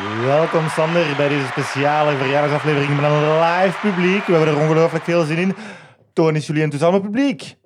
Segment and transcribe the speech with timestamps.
[0.00, 4.24] Welkom Sander bij deze speciale verjaardagsaflevering met een live publiek.
[4.24, 5.54] We hebben er ongelooflijk veel zin in.
[6.12, 7.56] Toon is jullie enthousiasme publiek.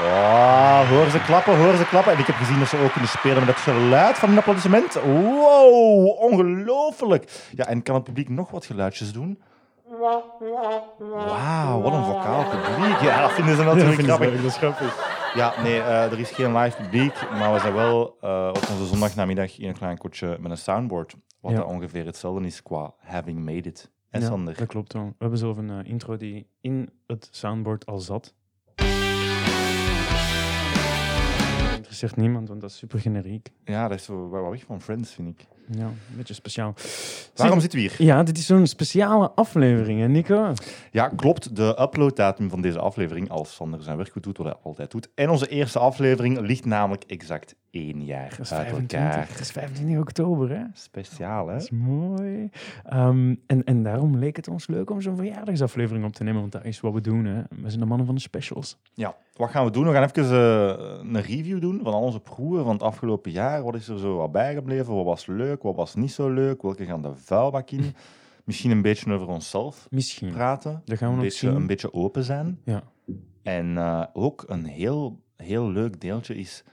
[0.00, 2.12] Oh, hoor ze klappen, hoor ze klappen.
[2.12, 4.94] En ik heb gezien dat ze ook kunnen spelen met het geluid van een applaudissement.
[4.94, 7.48] Wow, ongelooflijk.
[7.52, 9.42] Ja, en kan het publiek nog wat geluidjes doen?
[10.98, 13.00] Wauw, wat een vocaal publiek.
[13.00, 14.36] Ja, dat vinden ze natuurlijk grappig.
[14.36, 15.14] Dat is grappig.
[15.34, 18.86] Ja, nee, eh, er is geen live publiek, maar we zijn wel eh, op onze
[18.86, 21.14] zondagnamiddag in een klein kotje met een soundboard.
[21.40, 21.58] Wat Ja.
[21.58, 23.90] dat ongeveer hetzelfde is qua having made it.
[24.10, 24.56] En Ja, Sander?
[24.56, 25.04] dat klopt wel.
[25.04, 28.34] We hebben zo een eh, intro die in het soundboard al zat.
[31.66, 33.48] Dat interesseert niemand, want dat is super generiek.
[33.64, 35.46] Ja, dat is zo wat weg van Friends, vind ik.
[35.78, 36.74] Ja, een beetje speciaal.
[37.34, 38.02] Waarom zitten we hier?
[38.06, 40.52] Ja, dit is zo'n speciale aflevering, hè, Nico?
[40.90, 41.56] Ja, klopt.
[41.56, 45.08] De uploaddatum van deze aflevering, als Sander zijn werk goed doet, wat hij altijd doet.
[45.14, 49.28] En onze eerste aflevering ligt namelijk exact één jaar uit 25, elkaar.
[49.28, 50.62] het is 25 oktober, hè?
[50.72, 51.52] Speciaal, hè?
[51.52, 52.50] Dat is mooi.
[52.84, 56.52] Ehm, en, en daarom leek het ons leuk om zo'n verjaardagsaflevering op te nemen, want
[56.52, 57.42] dat is wat we doen, hè.
[57.48, 58.78] We zijn de mannen van de specials.
[58.94, 59.86] Ja, wat gaan we doen?
[59.86, 63.62] We gaan even eh, een review doen van al onze proeven van het afgelopen jaar.
[63.62, 64.94] Wat is er zo wat bijgebleven?
[64.94, 65.62] Wat was leuk?
[65.62, 66.62] Wat was niet zo leuk?
[66.62, 67.94] Welke gaan de vuilbak in?
[68.44, 70.32] Misschien een beetje over onszelf Misschien.
[70.32, 70.82] praten.
[70.84, 72.60] Dat gaan we beetje, een beetje open zijn.
[72.64, 72.82] Ja.
[73.42, 76.64] En eh, ook een heel, heel leuk deeltje is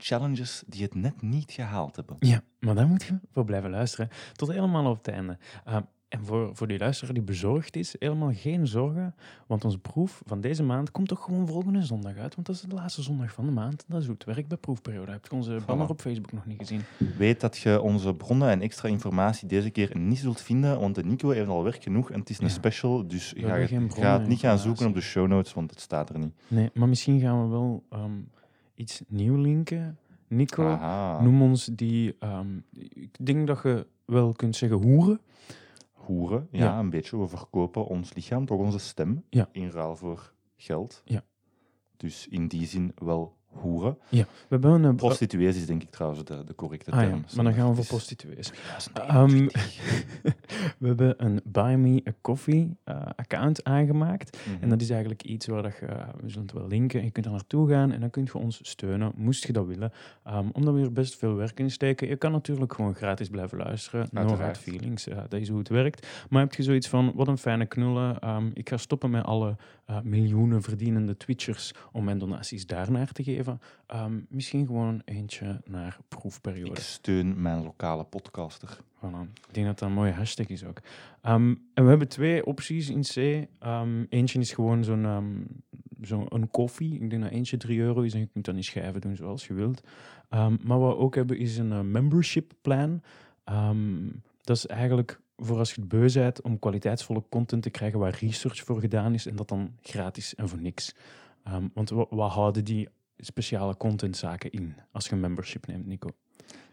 [0.00, 2.16] challenges die het net niet gehaald hebben.
[2.18, 4.08] Ja, maar daar moet je voor blijven luisteren.
[4.32, 5.38] Tot helemaal op het einde.
[5.68, 5.76] Uh,
[6.08, 9.14] en voor, voor die luisteraar die bezorgd is, helemaal geen zorgen.
[9.46, 12.34] Want onze proef van deze maand komt toch gewoon volgende zondag uit.
[12.34, 13.84] Want dat is de laatste zondag van de maand.
[13.88, 15.10] Dat is hoe het werkt bij proefperiode.
[15.12, 16.80] Heb je onze banner op Facebook nog niet gezien?
[17.18, 21.04] Weet dat je onze bronnen en extra informatie deze keer niet zult vinden, want de
[21.04, 22.52] Nico heeft al werk genoeg en het is een Ja.
[22.52, 25.80] special, dus We ga, hebben het- niet gaan zoeken op de show notes, want het
[25.80, 26.34] staat er niet.
[26.48, 28.12] Nee, maar misschien gaan we wel ehm,
[28.76, 29.98] iets nieuw linken.
[30.28, 31.22] Nico, Aha.
[31.22, 32.16] noem ons die...
[32.18, 32.46] ehm,
[32.94, 35.20] ik denk dat je wel kunt zeggen hoeren.
[35.92, 36.48] hoeren.
[36.50, 36.78] Ja, Ja.
[36.78, 37.18] een beetje.
[37.18, 39.48] We verkopen ons lichaam, toch onze stem, Ja.
[39.52, 41.02] in ruil voor geld.
[41.04, 41.24] Ja.
[41.96, 43.98] Dus in die zin wel hoeren.
[44.10, 44.84] We hebben een...
[44.90, 47.14] eh, Prostituees is denk ik trouwens de, de correcte ah, term.
[47.28, 48.46] ja, maar dan gaan we voor prostituees.
[48.46, 49.78] 2021.
[50.78, 54.38] we hebben een Buy Me a Coffee eh, account aangemaakt.
[54.46, 54.62] Mhm.
[54.62, 55.86] En dat is eigenlijk iets waar dat je,
[56.20, 58.58] we zullen het wel linken, je kunt daar naartoe gaan en dan kun je ons
[58.62, 59.92] steunen, moest je dat willen.
[60.24, 62.08] Ehm, omdat we er best veel werk in steken.
[62.08, 64.08] Je kan natuurlijk gewoon gratis blijven luisteren.
[64.10, 66.06] No hard feelings, ja, dat is hoe het werkt.
[66.30, 69.56] Maar heb je zoiets van, wat een fijne knullen, ehm, ik ga stoppen met alle
[69.86, 73.60] eh, miljoenen verdienende Twitchers om mijn donaties daarnaar te geven.
[73.86, 76.70] Ehm, misschien gewoon eentje naar proefperiode.
[76.70, 78.78] Ik steun mijn lokale podcaster.
[79.48, 80.80] Ik denk dat dat een mooie hashtag is ook.
[81.22, 83.46] Ehm, en we hebben twee opties in C.
[83.58, 85.46] Ehm, eentje is gewoon zo'n
[86.00, 86.94] zo'n een koffie.
[87.00, 89.46] Ik denk dat eentje 3 euro is en je kunt dan in schijven doen zoals
[89.46, 89.82] je wilt.
[90.62, 93.02] Maar wat we ook hebben is een eh, membership plan.
[94.40, 98.18] Dat is eigenlijk voor als je het beu bent om kwaliteitsvolle content te krijgen waar
[98.20, 100.94] research voor gedaan is en dat dan gratis en voor niks.
[101.74, 106.08] Want wat houden die speciale contentzaken in als je een membership neemt, Nico?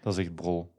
[0.01, 0.71] Dat is echt brol.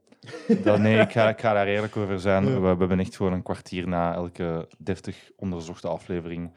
[0.63, 2.45] Dat, nee, ik ga, ik ga daar eerlijk over zijn.
[2.45, 2.53] Ja.
[2.53, 6.51] We, we hebben echt gewoon een kwartier na elke deftig onderzochte aflevering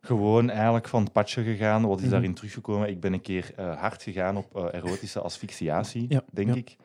[0.00, 1.86] gewoon eigenlijk van het padje gegaan.
[1.86, 2.12] Wat is Mhm.
[2.12, 2.88] daarin teruggekomen?
[2.88, 6.76] Ik ben een keer eh, hard gegaan op eh, erotische asphyxiatie, Ja, denk ja, ik.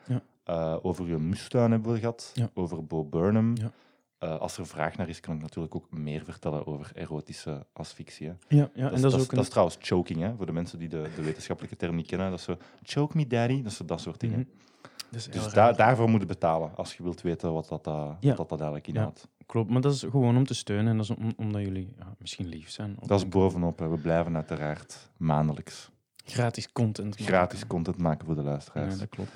[0.44, 2.32] Eh, over je moestuin hebben we gehad.
[2.54, 3.54] Over Bo Burnham.
[4.18, 8.26] Als er vraag naar is, kan ik natuurlijk ook meer vertellen over erotische asphyxie.
[8.26, 8.32] hè.
[8.56, 9.34] Ja, ja dat, en is, dat is ook een...
[9.36, 12.30] dat is trouwens choking, hè, voor de mensen die de, de wetenschappelijke term niet kennen.
[12.30, 14.38] Dat zo, choke me daddy, dat, is dat soort dingen.
[14.38, 14.48] Mhm.
[15.10, 18.34] Dus daarvoor moet je betalen, als je wilt weten wat dat, eh, Ja.
[18.34, 19.28] wat dat eigenlijk inhoudt.
[19.46, 22.14] Klopt, maar dat is gewoon om te steunen en dat is om, omdat jullie ja,
[22.18, 22.96] misschien lief zijn.
[23.00, 23.78] Dat is bovenop.
[23.78, 23.88] Hè.
[23.88, 25.90] We blijven uiteraard maandelijks
[26.24, 27.08] gratis content.
[27.08, 27.24] maken.
[27.24, 28.92] gratis content maken voor de luisteraars.
[28.94, 29.30] Ja, dat klopt.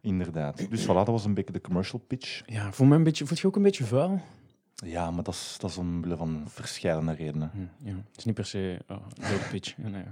[0.00, 0.70] Inderdaad.
[0.70, 2.42] Dus voilà, dat was een beetje de commercial pitch.
[2.46, 4.20] Ja, voel, me een beetje, voel je ook een beetje vuil?
[4.84, 7.50] Ja, maar dat is, dat is omwille van verschillende redenen.
[7.52, 7.94] Hm, ja.
[7.94, 9.76] Het is niet per se oh, low pitch.
[9.76, 10.02] Nee,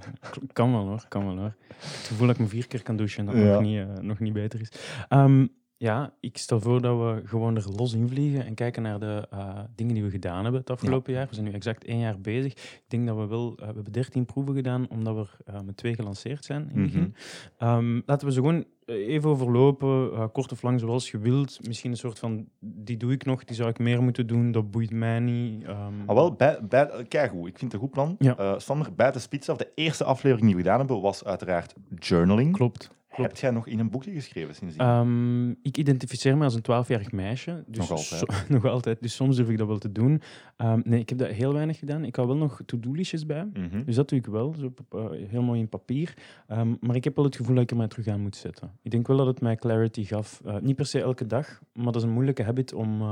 [0.52, 1.54] kan wel hoor, kan wel hoor.
[1.76, 3.52] Het gevoel dat ik me vier keer kan douchen en dat Ja.
[3.52, 4.68] nog, niet, eh, nog niet beter is.
[5.08, 5.46] Ehm,
[5.80, 9.26] ja, ik stel voor dat we gewoon er los in vliegen en kijken naar de
[9.30, 11.26] eh, dingen die we gedaan hebben het afgelopen jaar.
[11.28, 12.52] We zijn nu exact één jaar bezig.
[12.52, 15.60] Ik denk dat we wel, eh, we hebben 13 proeven gedaan, omdat we er eh,
[15.60, 17.14] met twee gelanceerd zijn in het begin.
[17.58, 21.66] Ehm, laten we ze gewoon even overlopen, kort of lang zoals je wilt.
[21.66, 24.70] Misschien een soort van, die doe ik nog, die zou ik meer moeten doen, dat
[24.70, 25.64] boeit mij niet.
[25.64, 28.16] Ehm, Maar wel, bij, bij, kijk hoe, ik vind het een goed plan.
[28.18, 28.58] Ja.
[28.58, 32.52] Sander, bij de spits af, de eerste aflevering die we gedaan hebben, was uiteraard journaling.
[32.52, 32.98] Klopt.
[33.22, 34.86] Heb jij nog in een boekje geschreven sindsdien?
[34.86, 37.64] Ehm, ik identificeer me als een 12-jarig meisje.
[37.66, 38.06] Dus Nog altijd.
[38.06, 39.02] so- nog altijd.
[39.02, 40.22] Dus soms durf ik dat wel te doen.
[40.56, 42.04] Ehm, nee, ik heb dat heel weinig gedaan.
[42.04, 43.44] Ik hou wel nog to-do-listjes bij.
[43.52, 43.84] Mhm.
[43.84, 46.14] Dus dat doe ik wel, zo eh, heel mooi in papier.
[46.46, 48.70] Ehm, maar ik heb wel het gevoel dat ik er mij terug aan moet zetten.
[48.82, 50.40] Ik denk wel dat het mij clarity gaf.
[50.44, 53.02] Eh, niet per se elke dag, maar dat is een moeilijke habit om,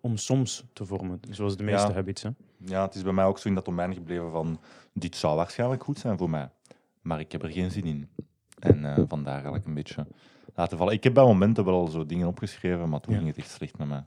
[0.00, 1.20] om soms te vormen.
[1.30, 1.94] Zoals de meeste Ja.
[1.94, 2.22] habits.
[2.22, 2.28] Hè.
[2.58, 4.60] Ja, het is bij mij ook zo in dat domein gebleven van
[4.92, 6.48] dit zou waarschijnlijk goed zijn voor mij,
[7.02, 8.08] maar ik heb er geen zin in.
[8.64, 10.06] En eh, vandaar eigenlijk een beetje
[10.54, 10.92] laten vallen.
[10.94, 13.18] Ik heb bij momenten wel al zo dingen opgeschreven, maar toen Ja.
[13.18, 14.04] ging het echt slecht met mij.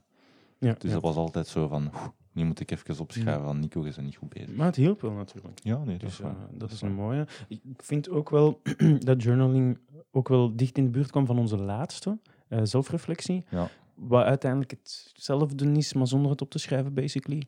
[0.58, 0.92] Ja, Dus ja.
[0.92, 4.06] dat was altijd zo van, "Oeh, nu moet ik even opschrijven van Nico, je bent
[4.06, 4.54] niet goed bezig.
[4.56, 5.58] Maar het hielp wel natuurlijk.
[5.62, 6.90] Ja, nee, dat Dus is eh, dat is waar.
[6.90, 7.26] een mooie.
[7.48, 8.60] Ik vind ook wel
[8.98, 9.78] dat journaling
[10.10, 12.18] ook wel dicht in de buurt kwam van onze laatste
[12.48, 13.44] eh, zelfreflectie.
[13.50, 13.68] Ja.
[13.94, 17.42] Wat uiteindelijk hetzelfde is, maar zonder het op te schrijven, basically.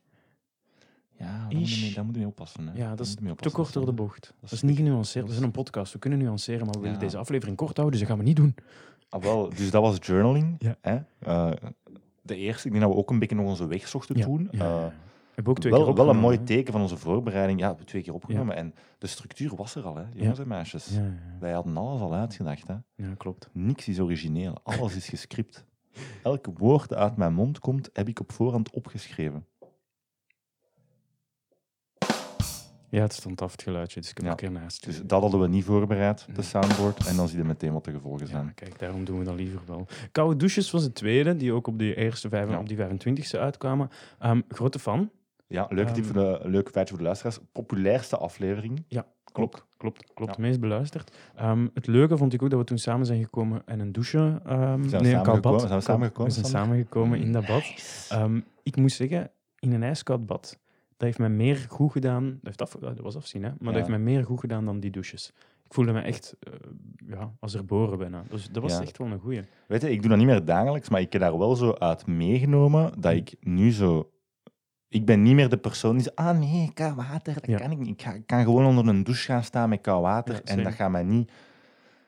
[1.20, 2.68] Ja, daar moet, je mee, daar moet je mee oppassen.
[2.68, 2.78] Hè.
[2.78, 4.34] Ja, dat is te kort door de bocht.
[4.40, 5.24] Dat is, is niet genuanceerd.
[5.24, 7.98] We dat zijn een podcast, we kunnen nuanceren, maar we willen deze aflevering kort houden,
[7.98, 8.54] dus dat gaan we niet doen.
[9.08, 10.56] Ah, wel, dus dat was journaling.
[10.58, 10.76] Ja.
[10.80, 10.98] Hè?
[11.18, 11.50] Eh,
[12.22, 14.48] de eerste, ik denk dat we ook een beetje nog onze weg zochten toen.
[14.50, 14.58] Ja.
[14.58, 17.58] We hebben ook twee wel, keer wel een mooi opgenomen, teken van onze voorbereiding.
[17.58, 18.56] Ja, we hebben twee keer opgenomen.
[18.56, 20.90] En de structuur was er al, hè, jongens en meisjes.
[21.40, 22.68] Wij hadden alles al uitgedacht.
[22.68, 22.74] Hè.
[22.94, 23.48] ja, klopt.
[23.52, 24.60] Niks is origineel.
[24.62, 25.64] Alles is gescript.
[26.22, 29.46] Elk woord dat uit mijn mond komt, heb ik op voorhand opgeschreven.
[32.90, 34.30] Ja, het stond af het geluidje, dus ik heb Ja.
[34.30, 34.84] een keer naast.
[34.84, 37.06] Dus dat hadden we niet voorbereid, de soundboard.
[37.06, 38.54] En dan zie je meteen wat de gevolgen Ja, zijn.
[38.54, 39.86] kijk, daarom doen we dat liever wel.
[40.12, 42.58] Koude douches was de tweede, die ook op de eerste vijf en Ja.
[42.58, 43.88] op die 25e uitkwamen.
[44.18, 45.10] Ehm, grote fan.
[45.46, 47.38] Ja, leuke, tip Ehm, voor de, leuke feitje voor de luisteraars.
[47.52, 48.84] Populairste aflevering.
[49.32, 50.36] Klopt, klopt, klopt.
[50.36, 50.42] Ja.
[50.42, 51.16] meest beluisterd.
[51.36, 54.18] Ehm, het leuke vond ik ook dat we toen samen zijn gekomen en een douche...
[54.18, 55.40] ehm Zijn we nee, een koud samengekomen?
[55.42, 55.60] bad.
[55.60, 57.64] Zijn we samengekomen, We zijn samengekomen in dat bad.
[58.62, 60.58] Ik moet zeggen, in een ijskoud bad,
[61.06, 62.24] heeft mij meer goed gedaan...
[62.24, 63.48] Dat, heeft af, dat was afzien, hè?
[63.48, 65.32] Maar dat heeft mij meer goed gedaan dan die douches.
[65.64, 66.52] Ik voelde me echt eh,
[67.06, 68.22] ja, als er boren bijna.
[68.28, 68.80] Dus dat was Ja.
[68.80, 69.40] echt wel een goeie.
[69.66, 72.06] Weet je, ik doe dat niet meer dagelijks, maar ik heb daar wel zo uit
[72.06, 74.10] meegenomen dat ik nu zo...
[74.88, 77.58] Ik ben niet meer de persoon die zegt, ah nee, koud water, dat Ja.
[77.58, 77.88] kan ik niet.
[77.88, 80.62] Ik, ga, ik kan gewoon onder een douche gaan staan met koud water Ja, en
[80.62, 81.30] dat gaat mij niet...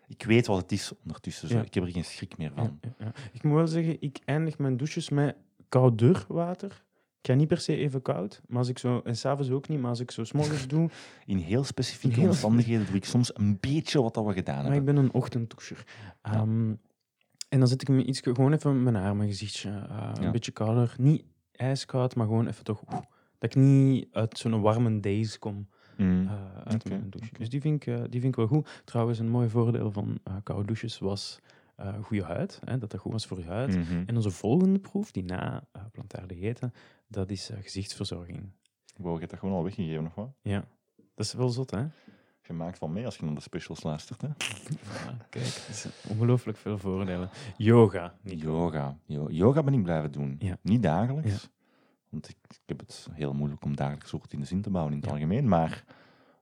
[0.06, 1.56] Ik weet wat het is ondertussen, zo.
[1.56, 1.62] Ja.
[1.62, 2.80] ik heb er geen schrik meer van.
[3.32, 5.36] Ik moet wel zeggen, ik eindig mijn douches met
[5.68, 6.82] kouder water.
[7.22, 9.80] Ik ga niet per se even koud, maar als ik zo, en s'avonds ook niet,
[9.80, 10.90] maar als ik zo s'morgens doe,
[11.26, 14.66] In heel specifieke Heel omstandigheden doe ik soms een beetje wat dat we gedaan maar
[14.66, 14.94] ik hebben.
[14.94, 15.86] ben een ochtenddoucher.
[16.22, 16.74] Ehm,
[17.48, 20.12] en dan zet ik me iets, gewoon even mijn haar, mijn gezichtje, Ja.
[20.20, 20.94] een beetje kouder.
[20.98, 23.02] Niet ijskoud, maar gewoon even toch, dat
[23.38, 26.26] ik niet uit zo'n warme days kom Mm.
[26.26, 26.32] eh,
[26.64, 27.30] uit Oké, mijn douche.
[27.38, 28.82] Dus die vind, ik, eh, die vind ik wel goed.
[28.84, 31.38] Trouwens, een mooi voordeel van koude douches was
[31.82, 33.76] eh goede huid, hè, dat dat goed was voor je huid.
[33.76, 34.02] Mhm.
[34.06, 36.72] En onze volgende proef, die na uh, plantaire diëten,
[37.08, 38.52] dat is eh, gezichtsverzorging.
[38.96, 40.30] Wow, je hebt dat gewoon al weggegeven, of wat?
[40.42, 40.64] Ja,
[40.94, 41.84] dat is wel zot, hè?
[42.46, 44.20] Je maakt van mee als je naar de specials luistert.
[44.20, 44.26] Hè?
[44.28, 47.28] Ja, kijk, zijn ongelooflijk veel voordelen.
[47.56, 48.14] Yoga.
[48.22, 48.46] Nico.
[48.46, 48.98] Yoga.
[49.06, 50.36] Yo- Yoga ben ik blijven doen.
[50.38, 50.58] Ja.
[50.62, 51.50] Niet dagelijks.
[52.08, 55.10] Want ik, ik heb het heel moeilijk om dagelijks routines in te bouwen in het
[55.10, 55.48] algemeen.
[55.48, 55.84] Maar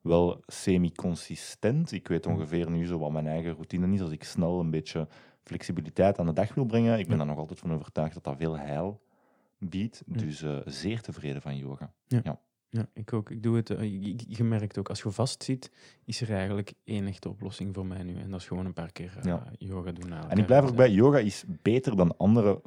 [0.00, 1.92] wel semi-consistent.
[1.92, 2.32] Ik weet Mm.
[2.32, 4.00] ongeveer nu zo wat mijn eigen routine is.
[4.00, 5.08] Als ik snel een beetje
[5.42, 6.98] flexibiliteit aan de dag wil brengen.
[6.98, 7.22] Ik ben Ja.
[7.22, 9.00] er nog altijd van overtuigd dat dat veel heil
[9.58, 10.02] biedt.
[10.06, 10.16] Ja.
[10.18, 11.92] Dus eh, zeer tevreden van yoga.
[12.72, 13.30] Ja, ik ook.
[13.30, 13.70] Ik doe het.
[13.70, 13.82] eh,
[14.26, 15.70] je- merkt ook, als je vast zit,
[16.04, 18.16] is er eigenlijk één echte oplossing voor mij nu.
[18.16, 19.52] En dat is gewoon een paar keer eh, Ja.
[19.58, 20.12] yoga doen.
[20.12, 22.60] En ik blijf er ook bij, yoga is beter dan andere...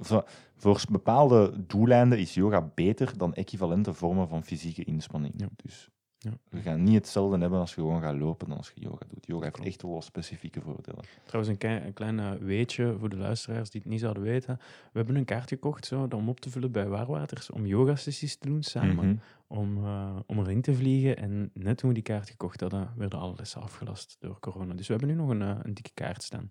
[0.55, 5.33] Voor bepaalde doeleinden is yoga beter dan equivalente vormen van fysieke inspanning.
[5.37, 5.47] Ja.
[5.55, 5.89] Dus
[6.23, 6.31] Ja.
[6.49, 9.25] we gaan niet hetzelfde hebben als je gewoon gaat lopen dan als je yoga doet.
[9.25, 11.03] Yoga heeft echt wel specifieke voordelen.
[11.23, 14.55] Trouwens, een, klein eh, weetje voor de luisteraars die het niet zouden weten.
[14.57, 18.47] We hebben een kaart gekocht zo, om op te vullen bij Waarwaters, om yoga-sessies te
[18.47, 18.95] doen samen.
[18.95, 19.15] Mhm.
[19.47, 21.17] om, eh, om erin te vliegen.
[21.17, 24.73] En net toen we die kaart gekocht hadden, werden alle lessen afgelast door corona.
[24.73, 26.49] Dus we hebben nu nog een, eh, een dikke kaart staan.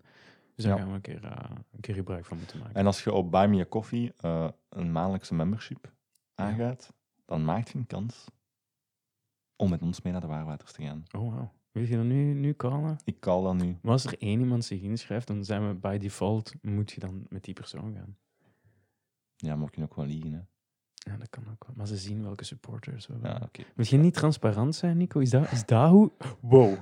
[0.55, 0.79] Dus daar Ja.
[0.79, 1.23] gaan we een keer,
[1.71, 2.75] een keer gebruik van moeten maken.
[2.75, 4.11] En als je op Buy Me a Coffee
[4.69, 5.91] een maandelijkse membership
[6.35, 6.93] aangaat,
[7.25, 8.25] dan maakt je een kans
[9.63, 11.03] om met ons mee naar de Waarwaters te gaan.
[11.11, 11.47] Oh, wow.
[11.71, 12.97] Wil je dat nu, nu callen?
[13.03, 13.77] Ik call dan nu.
[13.81, 17.25] Maar als er één iemand zich inschrijft, dan zijn we by default, moet je dan
[17.29, 18.17] met die persoon gaan.
[19.35, 20.33] Ja, maar we kunnen ook wel liegen.
[20.33, 20.39] Hè.
[21.03, 21.75] Ja, dat kan ook wel.
[21.75, 23.85] Maar ze zien welke supporters we Ja, hebben.
[23.89, 25.19] je niet transparant zijn, Nico?
[25.19, 26.11] Is dat, is dat hoe...
[26.39, 26.73] Wow.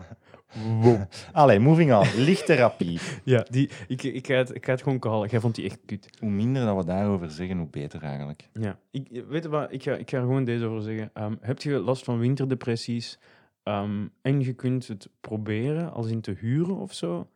[0.81, 1.01] Wow.
[1.31, 2.07] Allee, moving on.
[2.15, 2.99] Lichttherapie.
[3.23, 5.29] Ja, die, ik, ik, ga het, ik ga het gewoon callen.
[5.29, 6.09] Jij vond die echt kut.
[6.19, 8.49] Hoe minder dat we daarover zeggen, hoe beter eigenlijk.
[8.53, 11.09] Ja, ik, weet je wat, ik ga, ik ga er gewoon deze over zeggen.
[11.13, 13.19] Ehm, heb je last van winterdepressies
[13.63, 17.27] ehm, en je kunt het proberen, als in te huren of zo,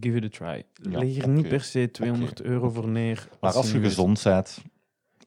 [0.00, 0.64] give it a try.
[0.90, 3.28] Ja, Leg er niet per se 200 euro voor neer.
[3.40, 4.62] Maar als je nu- gezond bent,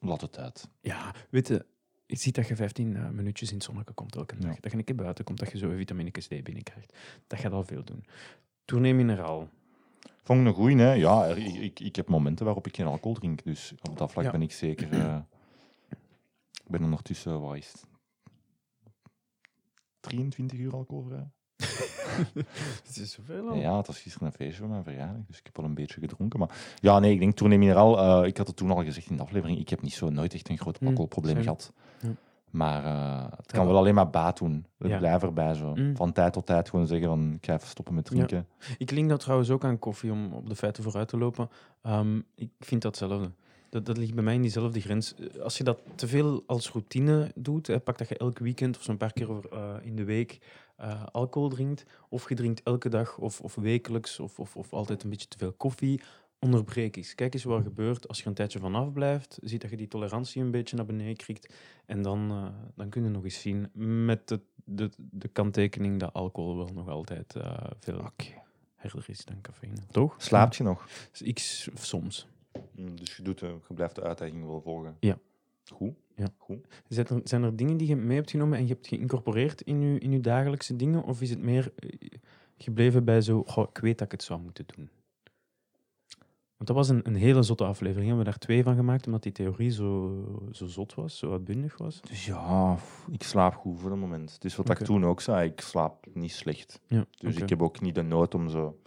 [0.00, 0.68] laat het uit.
[0.80, 1.66] Ja, weet je,
[2.06, 4.54] ik zie dat je 15 eh, minuutjes in het zonnetje komt elke dag.
[4.54, 4.60] Ja.
[4.60, 6.96] Dat je een keer buiten komt, dat je zo vitamine D binnenkrijgt.
[7.26, 8.04] Dat gaat al veel doen.
[8.64, 9.48] Tournee mineraal.
[10.22, 10.92] Vond ik een goeie, hè?
[10.92, 13.44] Ja, ik, ik, ik heb momenten waarop ik geen alcohol drink.
[13.44, 14.30] Dus op dat vlak Ja.
[14.30, 14.92] ben ik zeker...
[14.92, 15.18] eh,
[16.64, 17.84] ik ben ondertussen, wat is het?
[20.00, 21.30] 23 uur alcoholvrij.
[22.86, 25.56] Het is zoveel Ja, het was gisteren een feestje van mijn verjaardag, dus ik heb
[25.56, 26.38] wel een beetje gedronken.
[26.38, 29.16] Maar ja, nee, ik denk Tournee Mineraal, eh, ik had het toen al gezegd in
[29.16, 31.72] de aflevering, ik heb niet zo nooit echt een groot Mm, alcoholprobleem gehad.
[32.00, 32.08] Ja.
[32.50, 33.58] Maar eh, het Ja.
[33.58, 34.66] kan wel alleen maar baat doen.
[34.78, 34.98] Ja.
[34.98, 35.74] blijf erbij zo.
[35.74, 35.96] Mm.
[35.96, 38.46] Van tijd tot tijd gewoon zeggen van, ik ga even stoppen met drinken.
[38.78, 41.48] Ik link dat trouwens ook aan koffie om op de feiten vooruit te lopen.
[41.82, 43.30] Ehm, ik vind dat hetzelfde.
[43.70, 45.14] Dat, dat ligt bij mij in diezelfde grens.
[45.14, 48.76] Eh, Als je dat te veel als routine doet, hè, pak dat je elk weekend
[48.76, 50.38] of zo'n paar keer over, in de week
[50.76, 55.02] eh, alcohol drinkt, of je drinkt elke dag of, of wekelijks of, of, of altijd
[55.02, 56.00] een beetje te veel koffie,
[56.38, 57.14] onderbreek eens.
[57.14, 59.38] Kijk eens wat er gebeurt als je er een tijdje vanaf blijft.
[59.42, 61.54] Ziet dat je die tolerantie een beetje naar beneden kriegt.
[61.86, 63.70] En dan, eh, dan kun je nog eens zien
[64.04, 68.10] met de, de, de kanttekening dat alcohol wel nog altijd eh, veel
[68.74, 69.76] herder is dan cafeïne.
[69.90, 70.14] Toch?
[70.18, 70.86] Slaapt je nog?
[71.18, 71.38] Ik
[71.74, 72.26] soms.
[72.76, 74.96] Mm, Dus je, doet, de- je blijft de uitdaging wel volgen?
[75.00, 75.18] Ja.
[75.72, 75.94] Goed.
[76.16, 76.26] Ja.
[76.36, 76.66] Goed.
[76.88, 79.80] Zijn er, zijn er dingen die je mee hebt genomen en je hebt geïncorporeerd in
[79.80, 81.02] je, in je dagelijkse dingen?
[81.02, 81.88] Of is het meer eh,
[82.56, 84.90] gebleven bij zo, "Goh, ik weet dat ik het zou moeten doen?
[86.56, 88.02] Want dat was een, een hele zotte aflevering.
[88.10, 91.78] We hebben daar twee van gemaakt, omdat die theorie zo, zo zot was, zo uitbundig
[91.78, 92.00] was.
[92.00, 92.76] Dus ja,
[93.10, 94.38] ik slaap goed voor het moment.
[94.40, 96.80] Is wat ik toen ook zei, ik slaap niet slecht.
[96.86, 98.78] Ja, Dus ik heb ook niet de nood om zo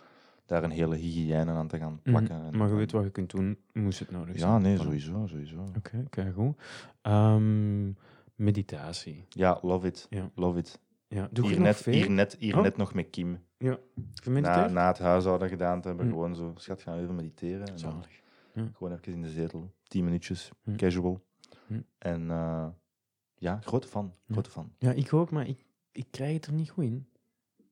[0.49, 2.35] daar een hele hygiëne aan te gaan plakken.
[2.35, 2.45] Mhm.
[2.45, 4.51] En- Maar je weet wat je kunt doen, moest het nodig zijn.
[4.51, 5.65] Ja, nee, sowieso, sowieso.
[5.77, 6.57] Oké, kijk goed.
[7.01, 7.91] Ehm,
[8.35, 9.25] meditatie.
[9.29, 10.07] Ja, love it.
[10.09, 10.29] Ja.
[10.35, 10.79] Love it.
[11.07, 12.63] Ja, doe je Hier net, hier, net, hier Oh.
[12.63, 13.39] net nog met Kim.
[13.57, 13.77] Na,
[14.13, 14.71] Gemediteerd?
[14.71, 16.11] na het huishouden gedaan te hebben, Hm.
[16.11, 17.79] gewoon zo, schat, gaan we even mediteren.
[17.79, 18.17] Zalig.
[18.73, 20.75] gewoon even in de zetel, tien minuutjes, Hm.
[20.75, 21.21] casual.
[21.67, 21.79] Hm.
[21.97, 22.67] En eh,
[23.35, 24.33] ja, grote fan, Ja.
[24.33, 24.71] grote fan.
[24.77, 27.07] Ja, ik ook, maar ik, ik krijg het er niet goed in.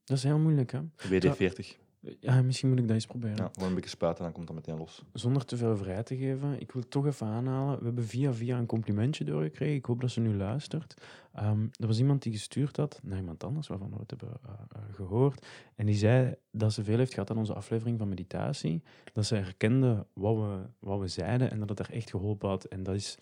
[0.03, 0.79] Dat is heel moeilijk, hè?
[1.09, 1.77] WD-40.
[2.19, 3.35] Ja, misschien moet ik dat eens proberen.
[3.35, 5.03] Ja, gewoon een beetje spuiten, dan komt dat meteen los.
[5.13, 7.79] Zonder te veel vrij te geven, ik wil het toch even aanhalen.
[7.79, 9.75] We hebben via via een complimentje doorgekregen.
[9.75, 11.01] Ik hoop dat ze nu luistert.
[11.33, 14.51] Ehm, er was iemand die gestuurd had naar iemand anders, waarvan we het hebben eh,
[14.51, 15.45] eh, gehoord.
[15.75, 18.83] En die zei dat ze veel heeft gehad aan onze aflevering van meditatie.
[19.13, 22.63] Dat ze herkende wat we, wat we zeiden en dat het haar echt geholpen had.
[22.63, 23.17] En dat is,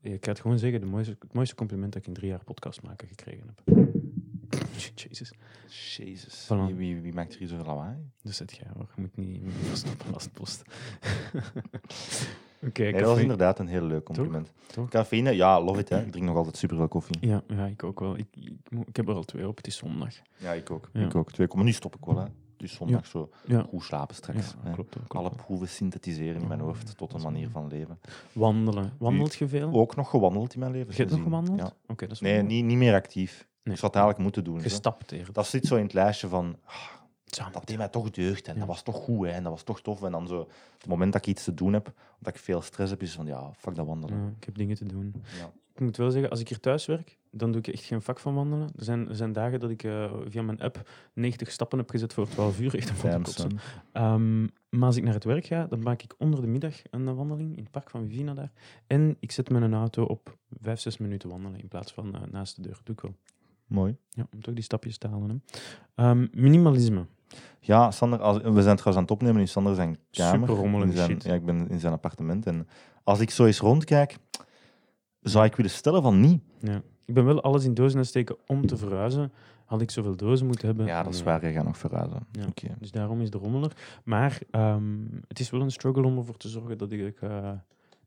[0.00, 2.44] ik ga het gewoon zeggen, de mooiste, het mooiste compliment dat ik in drie jaar
[2.44, 3.89] podcast maken gekregen heb.
[5.08, 5.32] Jezus.
[5.96, 6.48] Jezus.
[6.48, 7.96] Wie, wie, wie maakt er hier zoveel lawaai?
[8.22, 8.88] Dus zet jij hoor.
[8.94, 10.62] Je moet niet, niet verstoppen als post.
[12.66, 14.52] Oké, Nee, dat was inderdaad een heel leuk compliment.
[14.66, 14.88] Toch?
[14.88, 15.88] Cafeïne, ja, love it.
[15.88, 16.00] Hè.
[16.02, 17.16] Ik drink nog altijd superveel koffie.
[17.20, 18.16] Ja, ja, ik ook wel.
[18.18, 18.52] Ik, ik,
[18.86, 19.56] ik heb er al twee op.
[19.56, 20.14] Het is zondag.
[20.36, 20.90] Ja, ik ook.
[20.92, 21.00] Ja.
[21.06, 21.32] Ik ook.
[21.32, 22.16] Twee, maar nu stop ik wel.
[22.18, 22.24] Hè.
[22.56, 24.54] Dus zondag zo Ja, goed slapen straks.
[24.64, 24.90] ja klopt.
[24.90, 27.98] klopt, Alle proeven synthetiseren in mijn hoofd tot een manier van leven.
[28.32, 28.92] Wandelen.
[28.98, 29.72] Wandelt je veel?
[29.72, 30.92] Ook nog gewandeld in mijn leven.
[30.92, 31.58] je hebt nog gewandeld?
[31.58, 31.72] Ja.
[31.86, 33.48] Oké, dat is Nee, niet, niet meer actief.
[33.62, 33.74] Nee.
[33.74, 34.60] Ik zou het eigenlijk moeten doen.
[34.60, 35.34] Gestapt.
[35.34, 38.58] Dat zit zo in het lijstje van, ah, dat deed mij toch deugd en Ja.
[38.58, 40.02] dat was toch goed hè, en dat was toch tof.
[40.02, 40.48] En dan zo,
[40.78, 43.26] het moment dat ik iets te doen heb, omdat ik veel stress heb, is van,
[43.26, 44.18] ja, fuck dat wandelen.
[44.18, 45.14] Ja, ik heb dingen te doen.
[45.38, 45.52] Ja.
[45.74, 48.18] Ik moet wel zeggen, als ik hier thuis werk, dan doe ik echt geen vak
[48.18, 48.70] van wandelen.
[48.76, 52.12] Er zijn, er zijn dagen dat ik eh, via mijn app 90 stappen heb gezet
[52.12, 52.74] voor 12 uur.
[52.78, 53.56] Echt een van de.
[53.92, 57.14] Ehm, maar als ik naar het werk ga, dan maak ik onder de middag een
[57.14, 58.52] wandeling in het park van Vivina daar.
[58.86, 62.56] En ik zet mijn auto op 5, 6 minuten wandelen in plaats van eh, naast
[62.56, 62.80] de deur.
[62.84, 63.14] Doe ik wel.
[63.70, 63.96] Mooi.
[64.08, 65.42] Ja, om toch die stapjes te halen.
[65.44, 65.60] Hè.
[66.04, 67.06] Ehm, minimalisme.
[67.60, 70.48] Ja, Sander, als, we zijn trouwens aan het opnemen in Sander zijn kamer.
[70.48, 71.24] Super zijn, shit.
[71.24, 72.46] Ja, ik ben in zijn appartement.
[72.46, 72.68] En
[73.04, 74.16] als ik zo eens rondkijk,
[75.20, 76.42] zou ik willen stellen van niet.
[76.58, 76.82] Ja.
[77.04, 79.32] Ik ben wel alles in dozen aan het steken om te verhuizen.
[79.64, 80.86] Had ik zoveel dozen moeten hebben?
[80.86, 81.46] Ja, dat is waar.
[81.46, 82.26] Je gaat nog verhuizen.
[82.32, 82.46] Ja.
[82.78, 83.72] Dus daarom is de rommeler.
[84.04, 87.50] Maar ehm, het is wel een struggle om ervoor te zorgen dat, ik, eh,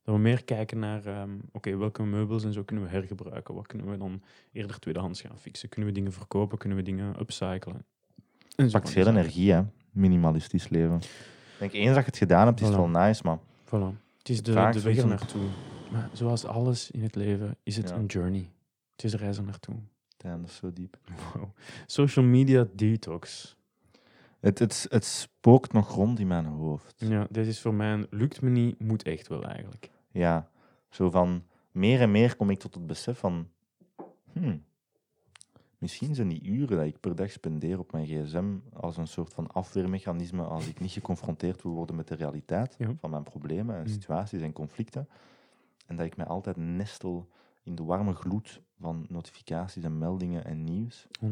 [0.04, 3.54] dat we meer kijken naar ehm, oké, welke meubels en zo kunnen we hergebruiken.
[3.56, 5.70] Wat kunnen we dan eerder tweedehands gaan fixen?
[5.70, 6.58] Kunnen we dingen verkopen?
[6.58, 7.86] Kunnen we dingen upcyclen?
[8.56, 9.62] En zo pakt veel energie, hè.
[9.92, 10.96] Minimalistisch leven.
[10.96, 11.02] Ik
[11.60, 13.38] denk, eens dat je het gedaan hebt, is het wel nice, maar...
[13.66, 13.98] Voilà.
[14.18, 15.48] Het is de, de weg er naartoe.
[15.92, 17.96] Maar zoals alles in het leven is het Ja.
[17.96, 18.50] een journey.
[18.96, 19.76] Het is reis er naartoe.
[20.18, 20.98] Damn, dat is zo diep.
[21.34, 21.44] Wow.
[21.86, 23.56] Social media detox.
[24.44, 26.94] Het, het, het spookt nog rond in mijn hoofd.
[26.98, 29.90] Ja, dit is voor mij een lukt me niet, moet echt wel eigenlijk.
[30.12, 30.50] Ja,
[30.90, 31.44] zo van...
[31.72, 33.48] Meer en meer kom ik tot het besef van...
[34.34, 34.64] hmm,
[35.78, 39.34] misschien zijn die uren dat ik per dag spendeer op mijn gsm als een soort
[39.34, 42.94] van afweermechanisme als ik niet geconfronteerd wil worden met de realiteit Ja.
[43.00, 43.88] van mijn problemen en Mm.
[43.88, 45.08] situaties en conflicten.
[45.86, 47.30] En dat ik mij altijd nestel
[47.64, 51.08] in de warme gloed van notificaties en meldingen en nieuws.
[51.26, 51.28] 100%.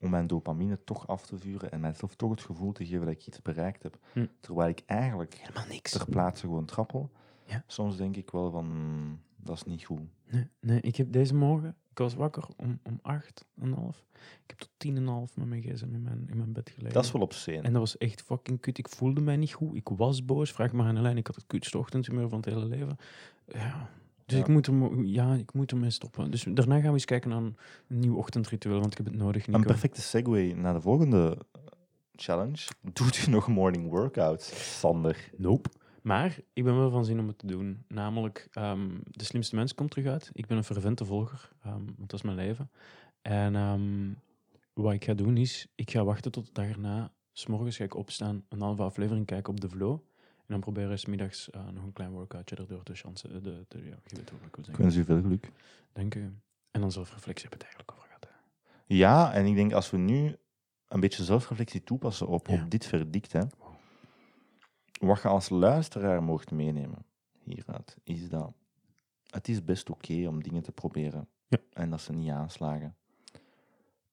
[0.00, 3.14] om mijn dopamine toch af te vuren en mijzelf toch het gevoel te geven dat
[3.14, 3.98] ik iets bereikt heb.
[4.12, 4.26] Hm.
[4.40, 5.90] Terwijl ik eigenlijk Helemaal niks.
[5.90, 7.10] ter plaatse gewoon trappel.
[7.44, 7.64] Ja.
[7.66, 10.00] Soms denk ik wel van, hmm, Dat is niet goed.
[10.30, 14.04] Nee, nee, ik heb deze morgen, ik was wakker om, om acht en half.
[14.42, 16.94] Ik heb tot tien en half met mijn gsm in mijn, in mijn bed gelegen.
[16.94, 17.62] Dat is wel obscene.
[17.62, 18.78] En dat was echt fucking kut.
[18.78, 19.74] Ik voelde mij niet goed.
[19.76, 20.52] Ik was boos.
[20.52, 21.18] Vraag maar aan Helene.
[21.18, 22.96] Ik had het kutste ochtendhumeur van het hele leven.
[23.46, 23.88] Ja.
[24.26, 24.42] Dus Ja.
[24.44, 26.30] ik moet, mo- ja, ik moet ermee stoppen.
[26.30, 27.56] Dus daarna gaan we eens kijken naar een,
[27.88, 29.46] een nieuw ochtendritueel, want ik heb het nodig.
[29.46, 31.38] Een perfecte segue naar de volgende
[32.14, 32.66] challenge.
[32.92, 35.30] Doet u nog morning workouts, Sander?
[35.36, 35.68] Nope.
[36.02, 37.84] Maar ik ben wel van zin om het te doen.
[37.88, 40.30] Namelijk, ehm, De Slimste Mens komt terug uit.
[40.32, 42.70] Ik ben een fervente volger, ehm, want dat is mijn leven.
[43.22, 44.08] En ehm,
[44.72, 47.12] wat ik ga doen is, ik ga wachten tot de dag erna.
[47.32, 49.98] S'morgens ga ik opstaan, een halve aflevering kijken op de flow.
[50.46, 53.42] En dan proberen we 's middags eh, nog een klein workoutje erdoor te chansen.
[53.42, 55.50] De, de, ja, je weet wat ik wil Ik wens u veel geluk.
[55.92, 56.34] Dank u.
[56.70, 58.24] En dan zelfreflectie heb ik het eigenlijk over gehad.
[58.86, 58.94] hè.
[58.94, 60.36] Ja, en ik denk als we nu
[60.88, 62.62] een beetje zelfreflectie toepassen op, Ja.
[62.62, 63.40] op dit verdict, hè,
[65.00, 67.04] wat je als luisteraar mocht meenemen
[67.42, 68.52] hieruit, is dat
[69.26, 71.58] het is best oké om dingen te proberen Ja.
[71.72, 72.96] en dat ze niet aanslagen.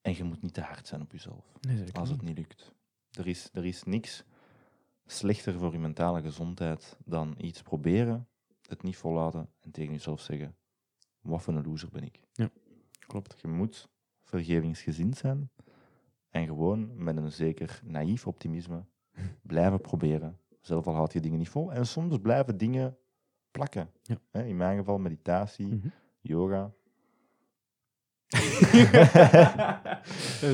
[0.02, 2.28] En je moet niet te hard zijn op jezelf Nee, als het niet.
[2.28, 2.72] niet lukt.
[3.12, 4.24] Er is, er is niks
[5.06, 8.28] slechter voor je mentale gezondheid dan iets proberen,
[8.62, 10.56] het niet volhouden en tegen jezelf zeggen:
[11.22, 12.20] wat voor een loser ben ik.
[13.08, 13.36] Klopt.
[13.42, 13.90] Je moet
[14.22, 15.50] vergevingsgezind zijn
[16.30, 18.86] en gewoon met een zeker naïef optimisme
[19.42, 20.40] blijven proberen.
[20.62, 21.74] Zelf al houd je dingen niet vol.
[21.74, 22.98] En soms blijven dingen
[23.52, 23.90] plakken.
[24.02, 24.42] Ja.
[24.42, 25.88] In mijn geval meditatie, Mhm.
[26.22, 26.74] yoga.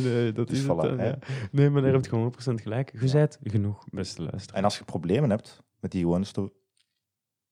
[0.03, 1.00] Nee, dat Dus is voilà, het.
[1.00, 1.17] ja.
[1.51, 2.91] Nee, maar daar heb je 100% gelijk.
[3.00, 3.13] Je Ja.
[3.13, 4.57] bent genoeg, beste luisteraar.
[4.57, 6.51] En als je problemen hebt met die gewoon eens te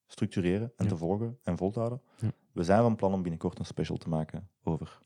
[0.07, 0.91] structureren en Ja.
[0.91, 2.31] te volgen en vol te houden, Ja.
[2.51, 4.99] we zijn van plan om binnenkort een special te maken over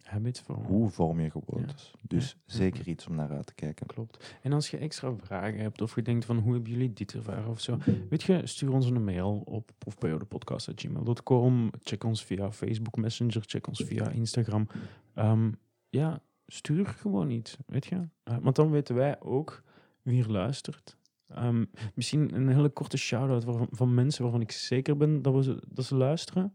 [0.66, 1.94] hoe vorm je gewoontes.
[2.08, 3.86] Dus zeker iets om naar uit te kijken.
[3.88, 4.38] Klopt.
[4.42, 7.50] En als je extra vragen hebt of je denkt van hoe hebben jullie dit ervaren
[7.50, 7.78] of zo,
[8.10, 11.70] weet je, stuur ons een mail op profperiodepodcast.gmail.com.
[11.84, 14.68] Check ons via Facebook Messenger, check ons via Instagram.
[15.14, 15.52] Ehm,
[15.90, 18.08] ja, stuur gewoon iets, weet je.
[18.24, 19.64] Eh, want dan weten wij ook
[20.02, 20.98] wie er luistert.
[21.36, 25.44] Ehm, misschien een hele korte shout-out van, van mensen waarvan ik zeker ben dat, we
[25.44, 26.54] ze, dat ze luisteren.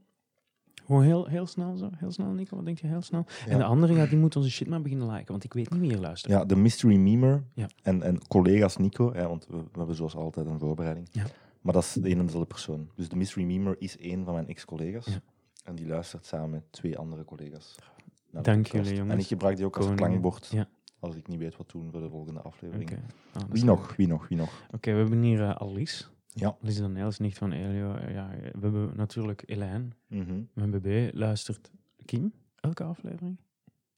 [0.85, 1.91] Gewoon heel, heel snel zo.
[1.97, 2.57] Heel snel, Nico.
[2.57, 2.87] Wat denk je?
[2.87, 3.27] Heel snel.
[3.47, 3.65] En de Ja.
[3.69, 5.27] andere, ja, die moet onze shit maar beginnen liken.
[5.27, 6.33] Want ik weet niet wie er luistert.
[6.33, 7.69] Ja, de mystery memer Ja.
[7.83, 11.09] en, en collega's Nico, hè, want we, we hebben zoals altijd een voorbereiding.
[11.11, 11.25] Ja.
[11.61, 12.91] Maar dat is de een en dezelfde persoon.
[12.95, 15.07] Dus de mystery memer is één van mijn ex-collega's.
[15.07, 15.21] Ja.
[15.65, 17.75] En die luistert samen met twee andere collega's.
[18.31, 19.13] de Dank jullie, jongens.
[19.13, 20.09] En ik gebruik die ook als Koningen.
[20.09, 20.47] klankbord.
[20.53, 20.69] Ja.
[20.99, 22.91] Als ik niet weet wat doen voor de volgende aflevering.
[23.33, 23.89] Ah, Wie is nog?
[23.89, 23.97] leuk.
[23.97, 24.29] Wie nog?
[24.29, 24.67] Wie nog?
[24.71, 26.05] Oké, we hebben hier eh, Alice.
[26.33, 26.57] Ja.
[26.63, 27.95] Alice Daniels, nicht van Elio.
[27.95, 29.89] Eh, Ja, we hebben natuurlijk Elaine.
[30.07, 30.41] Mhm.
[30.53, 31.71] Mijn bb luistert
[32.05, 33.37] Kim elke aflevering.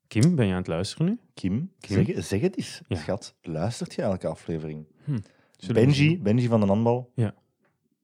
[0.07, 1.19] Kim, ben je aan het luisteren nu?
[1.35, 2.05] Kim, Kim?
[2.05, 2.81] Zeg, zeg het eens.
[2.89, 2.97] Ja.
[2.97, 4.87] Schat, luistert je elke aflevering?
[5.05, 6.19] We Benji?
[6.23, 7.13] Benji van de handbal.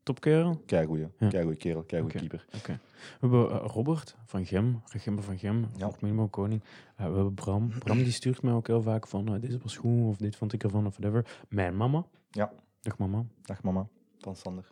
[0.05, 0.63] Topkerel.
[0.67, 1.09] Keigoeie.
[1.19, 1.29] Ja.
[1.29, 2.03] Keigoeie kerel, Oké.
[2.05, 2.45] keeper.
[2.57, 2.73] Oké.
[2.73, 5.91] We hebben eh, Robert van Gem, Regember van Gem, Ja.
[6.01, 6.63] minimaal koning.
[6.97, 7.69] Eh, we hebben Bram.
[7.79, 10.53] Bram die stuurt mij ook heel vaak van, eh, dit was goed, of dit vond
[10.53, 11.45] ik ervan, of whatever.
[11.49, 12.05] Mijn mama.
[12.31, 12.53] Ja.
[12.81, 13.25] Dag mama.
[13.43, 13.87] Dag mama,
[14.19, 14.65] van Sander.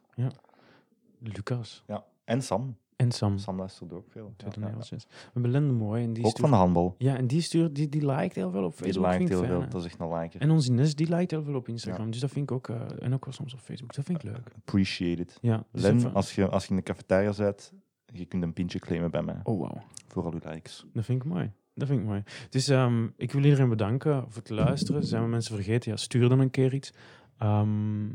[1.19, 1.83] Lucas.
[1.87, 2.05] Ja.
[2.25, 2.77] En Sam.
[3.03, 3.39] En Sam.
[3.39, 4.33] Sam luistert ook veel.
[4.37, 4.69] Twee Ja, ja, ja.
[4.69, 5.07] toneeltjes.
[5.33, 6.49] We hebben Mooi en die Ook stuurt...
[6.49, 6.95] van de handbal.
[6.99, 9.05] Ja, en die stuurt, die, die liked heel veel op Die Facebook.
[9.07, 9.69] liked vind ik heel veel.
[9.69, 10.41] Dat is echt een liker.
[10.41, 12.11] En onze Ines, die liked heel veel op Instagram.
[12.11, 12.69] Dus dat vind ik ook...
[12.69, 13.95] eh, en ook wel soms op Facebook.
[13.95, 14.51] Dat vind ik leuk.
[14.57, 15.39] Appreciate it.
[15.41, 15.65] Ja.
[15.73, 17.73] dus Len, als je, als je in de cafetaria bent,
[18.07, 19.41] je kunt een pintje claimen bij mij.
[19.43, 19.83] Oh, wauw.
[20.09, 20.87] Voor al uw likes.
[20.93, 21.51] Dat vind ik mooi.
[21.75, 22.23] Dat vind ik mooi.
[22.51, 25.05] Dus ehm, ik wil iedereen bedanken voor het luisteren.
[25.05, 25.91] Zijn we mensen vergeten?
[25.91, 26.93] Ja, stuur dan een keer iets.
[27.39, 28.07] Ehm,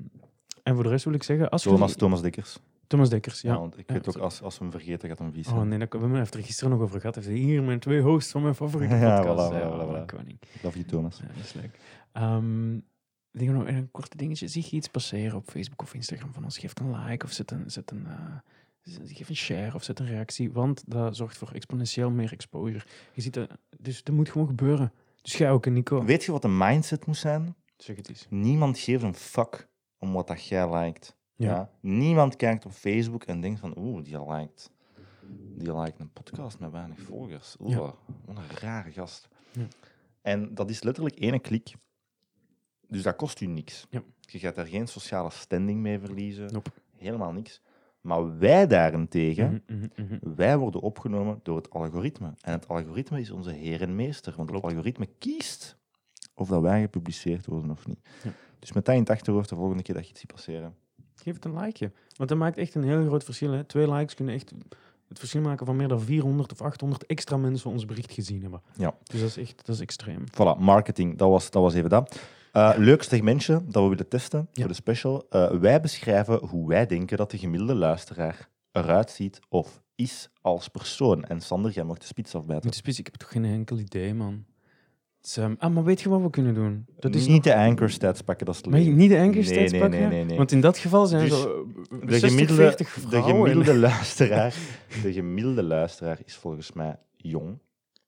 [0.63, 1.49] en voor de rest wil ik zeggen...
[1.49, 2.59] Als Thomas, jullie- Thomas Dekkers.
[2.87, 3.59] Thomas Dekkers, Ja, ja.
[3.59, 5.79] want ik Ja, weet ook, als, als we hem vergeten, gaat hem vies Oh nee,
[5.79, 7.15] dat, we hebben het er gisteren nog over gehad.
[7.15, 9.51] Hij zei, hier mijn twee hosts van mijn favoriete Ja, podcast.
[9.51, 10.05] voilà, Ja, voilà, voilà.
[10.05, 10.39] koning.
[10.61, 11.17] Love you, Thomas.
[11.19, 11.79] Ja, dat is leuk.
[12.11, 12.75] Ehm,
[13.31, 14.47] ik denk nog een korte dingetje.
[14.47, 16.57] Zie je iets passeren op Facebook of Instagram van ons?
[16.57, 20.05] Geef een like of zet een, zet een, eh, geef een share of zet een
[20.07, 20.51] reactie.
[20.51, 22.83] Want dat zorgt voor exponentieel meer exposure.
[23.13, 24.91] Je ziet dat, dus dat moet gewoon gebeuren.
[25.21, 26.03] Dus ga ook, en Nico.
[26.03, 27.55] Weet je wat de mindset moet zijn?
[27.77, 28.25] Zeg het eens.
[28.29, 31.15] Niemand geeft een fuck om wat dat jij liked.
[31.37, 31.47] Ja.
[31.47, 31.69] Ja.
[31.79, 34.71] Niemand kijkt op Facebook en denkt van, oeh, die liked.
[35.57, 37.55] Die een podcast met weinig volgers.
[37.59, 37.77] Oeh, Ja.
[38.25, 39.27] wat een rare gast.
[39.51, 39.67] Ja.
[40.21, 41.73] En dat is letterlijk één klik.
[42.87, 43.87] Dus dat kost u niks.
[43.89, 44.03] Ja.
[44.19, 46.53] Je gaat daar geen sociale standing mee verliezen.
[46.53, 46.69] Nope.
[46.95, 47.61] Helemaal niks.
[48.01, 50.35] Maar wij daarentegen, Mhm, mhm, mhm.
[50.35, 52.33] wij worden opgenomen door het algoritme.
[52.41, 54.33] En het algoritme is onze heer en meester.
[54.35, 54.65] Want Klopt.
[54.65, 55.77] het algoritme kiest
[56.33, 57.99] of dat wij gepubliceerd worden of niet.
[58.23, 58.31] Ja.
[58.59, 60.75] Dus met dat in het achterhoofd de volgende keer dat je iets ziet passeren.
[61.23, 61.91] Geef het een likeje.
[62.15, 63.51] Want dat maakt echt een heel groot verschil.
[63.51, 63.63] Hè.
[63.63, 64.51] Twee likes kunnen echt
[65.07, 68.61] het verschil maken van meer dan 400 of 800 extra mensen ons bericht gezien hebben.
[68.77, 68.95] Ja.
[69.03, 70.23] Dus dat is echt dat is extreem.
[70.31, 72.19] Voilà, marketing, dat was, dat was even dat.
[72.51, 74.59] Eh leuk segmentje dat we willen testen Ja.
[74.59, 75.25] voor de special.
[75.29, 80.67] Eh, wij beschrijven hoe wij denken dat de gemiddelde luisteraar eruit ziet of is als
[80.67, 81.23] persoon.
[81.25, 82.69] En Sander, jij mag de spits afbijten.
[82.69, 84.45] De spits, ik heb toch geen enkel idee, man.
[85.27, 86.85] Het ehm, ah, maar weet je wat we kunnen doen?
[86.99, 88.95] Dat is niet nog- de anchor stats pakken, dat is te Maar leuk.
[88.95, 89.99] niet de enkele Nee, nee, pakken?
[89.99, 90.37] nee, nee, nee.
[90.37, 94.55] Want in dat geval zijn Dus zo De 60, gemiddelde, 40 de gemiddelde luisteraar,
[95.01, 97.57] de gemiddelde luisteraar is volgens mij jong,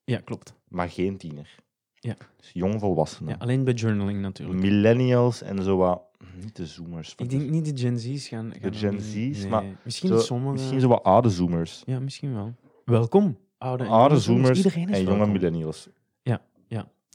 [0.04, 0.54] Ja, klopt.
[0.68, 1.56] maar geen tiener.
[1.94, 2.16] Ja.
[2.38, 3.30] Dus jong volwassenen.
[3.34, 4.60] Ja, alleen bij journaling natuurlijk.
[4.60, 6.02] Millennials en zo wat,
[6.42, 7.14] niet de zoomers.
[7.18, 8.54] Ik denk niet de Gen Z's gaan...
[8.62, 10.52] gaan Gen er- Z's, maar Misschien Zo, sommige...
[10.54, 11.84] Misschien zo wat oude zoomers.
[11.86, 12.54] Ja, misschien wel.
[12.86, 15.90] Welkom, oude Oude zoomers en jonge millennials.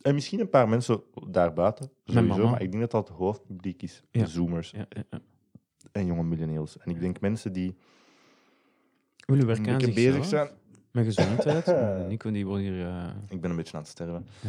[0.05, 4.03] En misschien een paar mensen daarbuiten, sowieso, maar ik denk dat dat het hoofdpubliek is.
[4.11, 4.23] Ja.
[4.23, 4.87] De zoomers Ja,
[5.93, 6.79] en jonge millennials.
[6.79, 7.77] En ik denk mensen die
[9.27, 10.49] een werken aan bezig zijn.
[10.91, 11.67] met gezondheid.
[12.09, 12.87] Nico, die wil hier...
[12.87, 14.27] eh, Ik ben een beetje aan het sterven.
[14.41, 14.49] ja.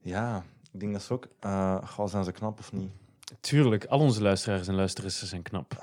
[0.00, 1.28] Ja, ik denk dat ze ook...
[1.88, 2.90] goh, zijn ze knap of niet?
[3.40, 5.76] Tuurlijk, al onze luisteraars en luisteraressen zijn knap.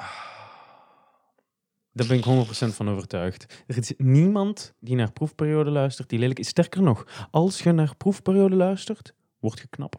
[1.93, 3.63] Daar ben ik 100% van overtuigd.
[3.67, 6.47] Er is niemand die naar proefperiode luistert die lelijk is.
[6.47, 9.95] Sterker nog, als je naar proefperiode luistert, word je knap.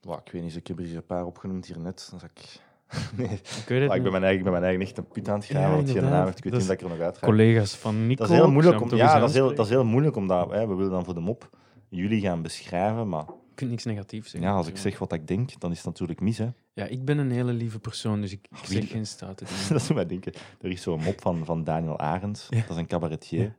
[0.00, 2.08] Wow, ik weet niet, ik heb er hier een paar opgenoemd hier net.
[2.10, 2.60] Dan zag ik...
[3.16, 5.08] nee, Ik weet het Ah, ik, ben mijn eigen, ik ben mijn eigen echt een
[5.08, 5.70] put aan het graven.
[5.70, 6.12] want inderdaad.
[6.12, 6.38] naam heeft.
[6.38, 7.26] Ik weet Dat niet is dat ik er nog uit ga.
[7.26, 8.22] Collega's van Nico.
[8.22, 10.66] Dat is heel moeilijk om, ja, dat is heel, dat is heel moeilijk omdat hè,
[10.66, 11.50] we willen dan voor de mop
[11.88, 13.24] jullie gaan beschrijven, maar.
[13.26, 14.50] Je kunt niks negatiefs zeggen.
[14.50, 16.38] ja, als ik zeg wat ik denk, dan is het natuurlijk mis.
[16.38, 16.48] Hè.
[16.72, 19.68] Ja, ik ben een hele lieve persoon, dus ik, ik zeg geen dingen.
[19.68, 20.32] dat doet mij denken.
[20.60, 22.60] Er is zo'n mop van, van Daniel Arends, Ja.
[22.60, 23.42] dat is een cabaretier.
[23.42, 23.54] Ja.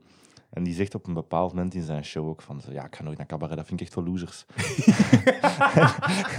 [0.50, 3.04] En die zegt op een bepaald moment in zijn show ook van, ja, ik ga
[3.04, 4.46] nooit naar cabaret, dat vind ik echt voor losers.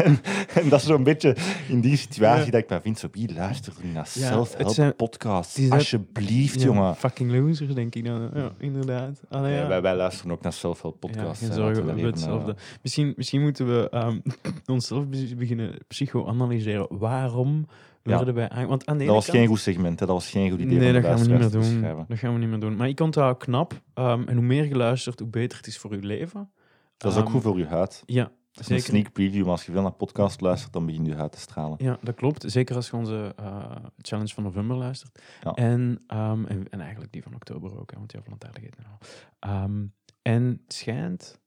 [0.05, 0.19] en,
[0.63, 1.37] en dat is zo'n beetje
[1.69, 2.51] in die situatie Ja.
[2.51, 5.71] dat ik mij vind, zo, wie luistert er naar zijn- podcasts?
[5.71, 6.97] Alsjeblieft, jongen.
[6.97, 8.31] Fucking losers, denk ik dan.
[8.35, 9.21] Ja, inderdaad.
[9.29, 9.67] Allee, ja.
[9.69, 11.49] wij, wij luisteren ook naar self-help Ja, podcasts.
[11.55, 12.53] zorgen, we hetzelfde.
[12.53, 14.19] eh, Misschien, misschien moeten we ehm,
[14.67, 16.87] onszelf be- beginnen psychoanalyseren.
[16.99, 17.67] Waarom
[18.03, 18.49] Ja.
[18.49, 18.67] aan...
[18.67, 19.37] Want aan de dat was kant...
[19.39, 20.07] geen goed segment, hè.
[20.07, 22.05] dat was geen goed idee Nee, dat gaan we niet meer doen.
[22.09, 22.77] Dat gaan we niet meer doen.
[22.77, 23.81] Maar ik onthoud knap.
[23.95, 26.51] ehm, en hoe meer je luistert, hoe beter het is voor je leven.
[26.97, 28.03] Dat is ook Ehm, goed voor je huid.
[28.07, 28.83] Ja, Dat is een zeker.
[28.85, 31.77] sneak preview, maar als je veel naar podcast luistert, dan begint je huid te stralen.
[31.81, 32.45] Ja, dat klopt.
[32.51, 35.23] Zeker als je onze eh, challenge van november luistert.
[35.43, 35.53] Ja.
[35.53, 38.99] En, ehm, en, en eigenlijk die van oktober ook, hè, want die van Lantaardigheid al.
[39.39, 39.85] Ehm,
[40.23, 41.41] en het schijnt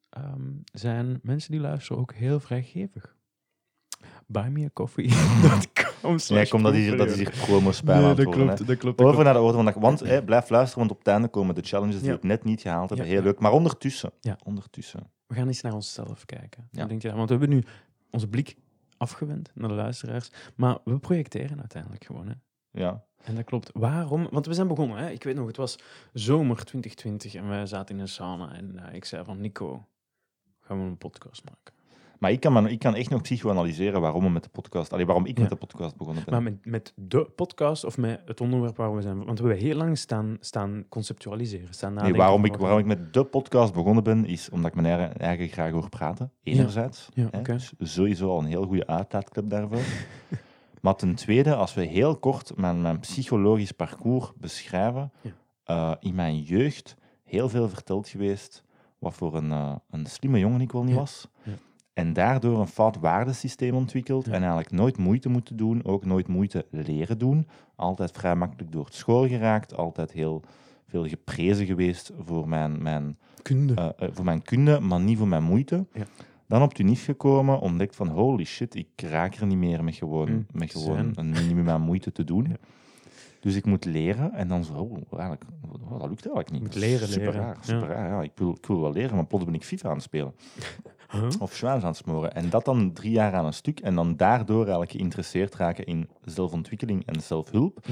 [0.74, 3.16] zijn mensen die luisteren ook heel vrijgevig.
[4.32, 8.98] Buymeacoffee.com Ja, kom, dat hier, dat is hier promo-spam aan Nee, dat klopt, dat klopt.
[8.98, 9.24] dat Over klopt.
[9.24, 9.74] naar de orde van de.
[9.80, 12.44] Want hè, blijf luisteren, want op het einde komen de challenges die we het net
[12.44, 13.08] niet gehaald hebben.
[13.08, 13.40] Heel leuk.
[13.40, 14.12] Maar ondertussen.
[14.20, 14.38] Ja.
[14.44, 15.12] ondertussen.
[15.28, 16.68] We gaan eens naar onszelf kijken.
[16.72, 16.86] Ja.
[16.86, 17.14] Denk je?
[17.16, 17.64] Want we hebben nu
[18.10, 18.56] onze blik
[18.98, 20.32] afgewend naar de luisteraars.
[20.56, 22.28] Maar we projecteren uiteindelijk gewoon.
[22.28, 22.34] Hè.
[22.72, 23.04] Ja.
[23.24, 23.70] En dat klopt.
[23.74, 24.28] Waarom?
[24.32, 24.98] Want we zijn begonnen.
[24.98, 25.10] Hè?
[25.10, 25.76] Ik weet nog, het was
[26.14, 28.54] zomer 2020 en wij zaten in een sauna.
[28.54, 29.88] En eh, ik zei van, Nico,
[30.60, 31.74] gaan we een podcast maken?
[32.22, 34.94] Maar ik kan, me- ik kan echt nog psychoanalyseren waarom we met de podcast...
[34.94, 35.42] Allee, waarom ik Ja.
[35.42, 36.34] met de podcast begonnen ben.
[36.34, 39.26] Maar met, met de podcast of met het onderwerp waar we zijn...
[39.26, 42.22] Want we hebben heel lang staan, staan conceptualiseren, staan Nee, nadenken.
[42.22, 45.48] waarom, van ik, waarom ik met de podcast begonnen ben, is omdat ik mijn eigen,
[45.48, 46.32] graag hoor praten.
[46.44, 47.10] Enerzijds.
[47.14, 47.58] Ja, oké.
[47.78, 49.82] dus sowieso al een heel goede uitlaatklep daarvoor.
[50.82, 55.12] maar ten tweede, als we heel kort mijn, mijn psychologisch parcours beschrijven.
[55.22, 55.32] Ja.
[55.64, 58.64] eh, in mijn jeugd heel veel verteld geweest
[59.00, 61.28] wat voor een, eh, een slimme jongen ik wel niet Ja, was.
[61.44, 61.52] ja.
[61.94, 64.26] En daardoor een fout waardesysteem ontwikkeld.
[64.26, 64.32] Ja.
[64.32, 67.48] En eigenlijk nooit moeite moeten doen, ook nooit moeite leren doen.
[67.76, 69.76] Altijd vrij makkelijk door het school geraakt.
[69.76, 70.42] Altijd heel
[70.88, 73.74] veel geprezen geweest voor mijn, mijn, Kunde.
[73.74, 75.86] eh, eh, voor mijn kunde, maar niet voor mijn moeite.
[75.94, 76.04] Ja.
[76.48, 80.30] Dan op Tunis gekomen, ontdekt van holy shit, ik raak er niet meer met gewoon,
[80.32, 81.12] Mm, met gewoon zijn.
[81.16, 82.46] een minimum aan moeite te doen.
[82.50, 82.56] Ja.
[83.40, 85.44] Dus ik moet leren en dan zo, oh, eigenlijk,
[85.90, 86.62] oh, dat lukt eigenlijk niet.
[86.62, 87.62] moet leren super leren, Raar, ja.
[87.62, 88.22] super raar, ja.
[88.22, 90.34] Ik, wil, ik wil wel leren, maar plots ben ik FIFA aan het spelen.
[91.12, 91.28] Huh?
[91.40, 92.34] Of Schwaans aan het smoren.
[92.34, 93.80] En dat dan drie jaar aan een stuk.
[93.80, 97.86] En dan daardoor eigenlijk geïnteresseerd raken in zelfontwikkeling en zelfhulp.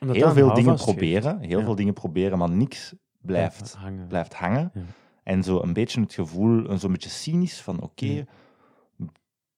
[0.00, 1.38] Omdat Heel veel dingen proberen.
[1.40, 1.64] Heel Ja.
[1.64, 4.06] veel dingen proberen, maar niks blijft hangen.
[4.06, 4.70] blijft hangen.
[4.74, 4.80] Ja.
[5.22, 8.24] En zo een beetje het gevoel, een zo'n beetje cynisch van oké, Ja.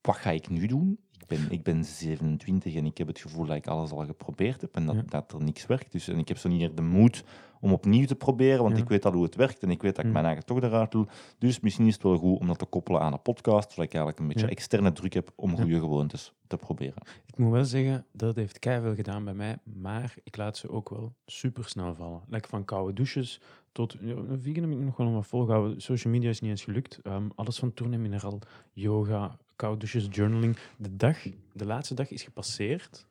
[0.01, 0.99] wat ga ik nu doen?
[1.27, 4.61] Ik ben, ik ben 27 en ik heb het gevoel dat ik alles al geprobeerd
[4.61, 5.03] heb en dat, Ja.
[5.07, 5.93] dat er niks werkt.
[5.93, 7.25] Dus, en ik heb zo niet meer de moed
[7.61, 8.83] om opnieuw te proberen, want Ja.
[8.83, 10.91] ik weet al hoe het werkt en ik weet dat ik mijn eigen toch eruit
[10.91, 11.07] doe.
[11.39, 13.95] Dus misschien is het wel goed om dat te koppelen aan een podcast, zodat ik
[13.95, 17.03] eigenlijk een beetje externe druk heb om goede gewoontes te proberen.
[17.27, 20.89] Ik moet wel zeggen, dat heeft veel gedaan bij mij, maar ik laat ze ook
[20.91, 22.21] wel super snel vallen.
[22.29, 23.41] Like van koude douches
[23.73, 23.97] tot
[24.41, 25.81] vegan heb ik nog wel wat volgehouden.
[25.83, 26.99] Social media is niet eens gelukt.
[27.03, 28.39] Ehm, alles van tourne mineral,
[28.73, 30.57] yoga, koude douches, journaling.
[30.77, 33.07] De dag, de laatste dag is gepasseerd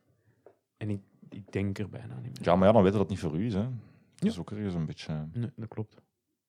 [0.76, 2.48] en ik, ik denk er bijna niet meer.
[2.48, 3.54] Ja, maar ja, dan weten dat het niet voor u is.
[3.54, 3.68] Hè.
[4.14, 5.28] Dat is ook ergens een beetje...
[5.32, 6.00] Nee, dat klopt.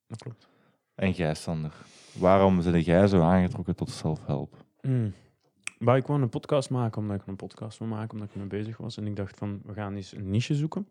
[0.07, 0.47] Dat klopt.
[0.95, 1.73] En jij, Sander,
[2.17, 4.65] waarom ben jij zo aangetrokken tot self-help?
[4.81, 5.13] Mm.
[5.79, 8.47] Maar ik wou een podcast maken omdat ik een podcast wil maken, omdat ik mee
[8.47, 8.97] bezig was.
[8.97, 10.87] En ik dacht van, we gaan eens een niche zoeken.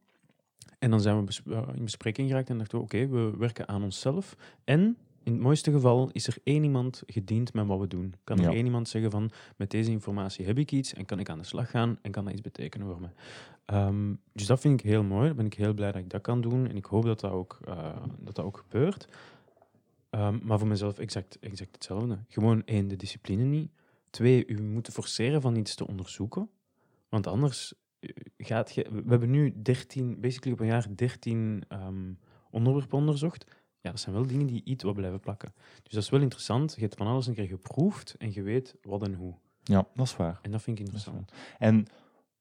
[0.79, 3.83] En dan zijn we eh, in bespreking geraakt en dachten we, oké, we werken aan
[3.83, 4.37] onszelf.
[4.65, 8.15] En in het mooiste geval is er één iemand gediend met wat we doen.
[8.25, 8.51] Kan er Ja.
[8.53, 11.45] één iemand zeggen van, met deze informatie heb ik iets en kan ik aan de
[11.45, 13.09] slag gaan en kan dat iets betekenen voor me.
[13.65, 15.27] Ehm, dus dat vind ik heel mooi.
[15.27, 16.69] Daar ben ik heel blij dat ik dat kan doen.
[16.69, 19.09] En ik hoop dat dat ook, eh, dat dat ook gebeurt.
[20.11, 22.19] Ehm, maar voor mezelf exact, exact hetzelfde.
[22.29, 23.71] Gewoon één, de discipline niet.
[24.11, 26.49] Twee, u moet forceren van iets te onderzoeken.
[27.09, 28.87] Want anders eh, gaat je...
[28.91, 32.13] We hebben nu 13, basically op een jaar 13 ehm,
[32.51, 33.45] onderwerpen onderzocht.
[33.85, 35.53] Ja, dat zijn wel dingen die iets wat blijven plakken.
[35.83, 36.75] Dus dat is wel interessant.
[36.75, 39.35] Je hebt van alles een keer geproefd en je weet wat en hoe.
[39.63, 40.39] Ja, dat is waar.
[40.43, 41.33] En dat vind ik interessant.
[41.59, 41.87] En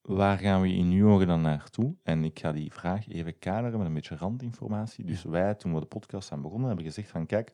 [0.01, 1.95] waar gaan we in uw ogen dan naartoe?
[2.03, 5.05] En ik ga die vraag even kaderen met een beetje randinformatie.
[5.05, 7.53] Dus wij, toen we de podcast zijn begonnen, hebben gezegd van kijk,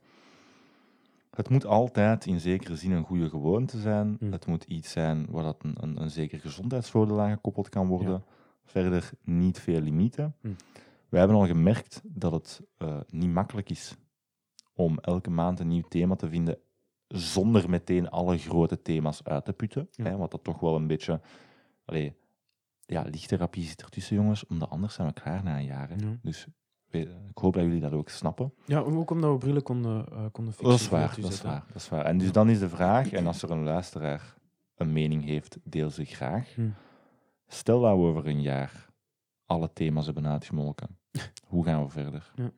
[1.36, 4.15] het moet altijd in zekere zin een goede gewoonte zijn.
[4.19, 4.32] Hm.
[4.32, 8.23] Het moet iets zijn waar dat een, een, een zeker gezondheidsvoordeel aan gekoppeld kan worden.
[8.65, 10.36] Verder niet veel limieten.
[10.41, 10.49] Hm.
[11.10, 13.95] Wij hebben al gemerkt dat het eh, niet makkelijk is
[14.74, 16.58] om elke maand een nieuw thema te vinden
[17.08, 19.89] zonder meteen alle grote thema's uit te putten.
[19.91, 20.04] Ja.
[20.04, 21.22] Hè, wat dat toch wel een beetje...
[21.86, 22.15] Allee,
[22.86, 25.89] ja, lichttherapie zit ertussen, jongens, omdat anders zijn we klaar na een jaar.
[25.89, 26.17] Ja.
[26.22, 26.48] Dus
[26.91, 28.54] ik hoop dat jullie dat ook snappen.
[28.65, 30.72] Ja, ook omdat we brillen konden, eh konden fixen.
[30.72, 32.06] Dat is waar, dat is waar, dat is waar.
[32.06, 34.38] En dus dan is de vraag, en als er een luisteraar
[34.76, 36.54] een mening heeft, deel ze graag.
[36.56, 36.69] Hm.
[37.48, 38.89] Stel dat we over een jaar
[39.45, 40.99] alle thema's hebben uitgemolken.
[41.48, 42.32] Hoe gaan we verder?
[42.36, 42.52] Ja.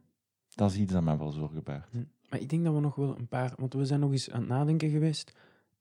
[0.56, 1.94] Dat is iets dat mij wel zorgen baart.
[2.30, 3.54] Maar ik denk dat we nog wel een paar...
[3.58, 5.32] Want we zijn nog eens aan het nadenken geweest.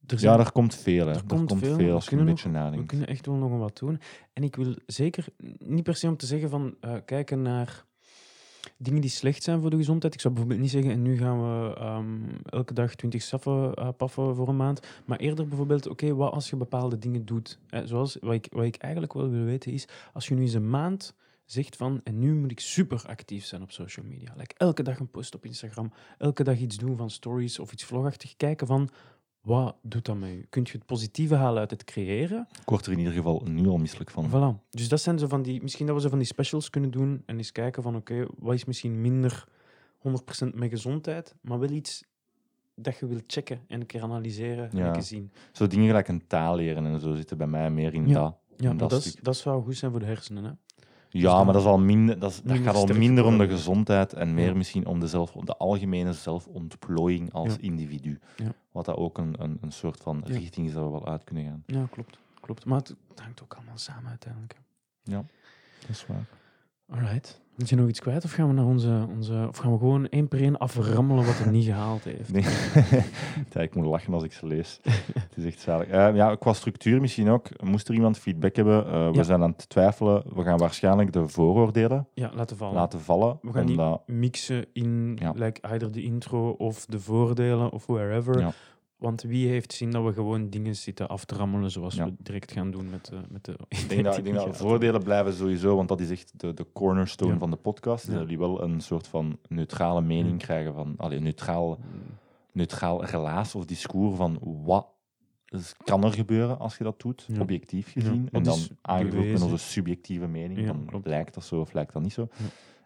[0.06, 1.06] Er Ja, er komt veel.
[1.06, 1.12] Hè.
[1.12, 2.86] er Er, komt komt, veel, veel, we als je een beetje We nadenkt.
[2.86, 4.00] kunnen echt wel nog wat doen.
[4.32, 5.26] En ik wil zeker
[5.58, 7.84] niet per se om te zeggen van eh, kijken naar
[8.76, 10.14] dingen die slecht zijn voor de gezondheid.
[10.14, 13.88] Ik zou bijvoorbeeld niet zeggen, en nu gaan we ehm, elke dag 20 saffen eh,
[13.96, 14.86] paffen voor een maand.
[15.04, 17.58] Maar eerder bijvoorbeeld, oké, wat als je bepaalde dingen doet?
[17.68, 20.52] Eh, zoals wat ik, wat ik eigenlijk wel wil weten is, als je nu eens
[20.54, 21.14] een maand
[21.52, 24.32] zegt van, en nu moet ik super actief zijn op social media.
[24.36, 27.84] Like elke dag een post op Instagram, elke dag iets doen van stories of iets
[27.84, 28.36] vlogachtig.
[28.36, 28.88] Kijken van,
[29.40, 30.46] wat doet dat met je?
[30.50, 32.48] Kunt je het positieve halen uit het creëren?
[32.60, 34.28] Ik word er in ieder geval nu al misselijk van.
[34.28, 34.68] Voilà.
[34.70, 35.62] Dus dat zijn zo van die...
[35.62, 38.54] Misschien dat we zo van die specials kunnen doen en eens kijken van oké, wat
[38.54, 39.44] is misschien minder
[40.08, 42.04] 100% met gezondheid, maar wel iets
[42.74, 44.86] dat je wilt checken en een keer analyseren en Ja.
[44.86, 45.32] een keer zien.
[45.52, 48.14] Zo dingen gelijk een taal leren en zo zitten bij mij meer in Ja.
[48.14, 48.38] dat.
[48.56, 50.44] Ja, dat dat, is, dat zou goed zijn voor de hersenen.
[50.44, 50.50] Hè?
[51.12, 53.38] Ja, dan maar dat, is al minder, dat, is- dat minder gaat al minder om
[53.38, 54.54] de gezondheid en meer Ja.
[54.54, 57.56] misschien om de, zelf, de algemene zelfontplooiing als Ja.
[57.60, 58.20] individu.
[58.36, 58.52] Ja.
[58.72, 60.34] Wat dat ook een, een, een soort van Ja.
[60.34, 61.62] richting is dat we wel uit kunnen gaan.
[61.66, 62.18] Ja, klopt.
[62.40, 62.64] klopt.
[62.64, 64.52] Maar het hangt ook allemaal samen uiteindelijk.
[65.04, 65.12] hè.
[65.12, 65.24] Dat
[65.88, 66.24] is waar.
[66.90, 67.40] Alright.
[67.56, 69.06] Moet je nog iets kwijt of gaan we naar onze...
[69.16, 72.32] onze of gaan we gewoon één per één aframmelen wat er niet gehaald heeft?
[72.32, 72.42] Nee.
[73.52, 74.80] ja, ik moet lachen als ik ze lees.
[75.28, 75.86] het is echt zalig.
[75.88, 77.48] Eh, ja, qua structuur misschien ook.
[77.64, 78.86] Moest er iemand feedback hebben?
[78.86, 79.22] Eh, we Ja.
[79.22, 80.22] zijn aan het twijfelen.
[80.34, 82.74] We gaan waarschijnlijk de vooroordelen Ja, laten vallen.
[82.74, 83.38] laten vallen.
[83.42, 85.32] We gaan niet omdat, mixen in Ja.
[85.34, 88.54] like, either de intro of de voordelen of wherever.
[89.00, 92.04] Want wie heeft zin dat we gewoon dingen zitten af te rammelen zoals Ja.
[92.04, 93.56] we direct gaan doen met, de met de...
[93.68, 96.66] ik denk dat, ik denk dat voordelen blijven sowieso, want dat is echt de, de
[96.72, 97.38] cornerstone Ja.
[97.38, 98.06] van de podcast.
[98.06, 98.12] Ja.
[98.12, 100.38] Dat jullie wel een soort van neutrale mening Mm.
[100.38, 101.78] krijgen van, allee, een neutraal,
[102.52, 104.86] neutraal relaas of discours van wat
[105.84, 108.28] kan er gebeuren als je dat doet, objectief gezien.
[108.32, 110.86] en dan aangevuld met onze subjectieve mening.
[110.86, 111.06] Klopt.
[111.06, 112.28] lijkt dat zo of lijkt dat niet zo.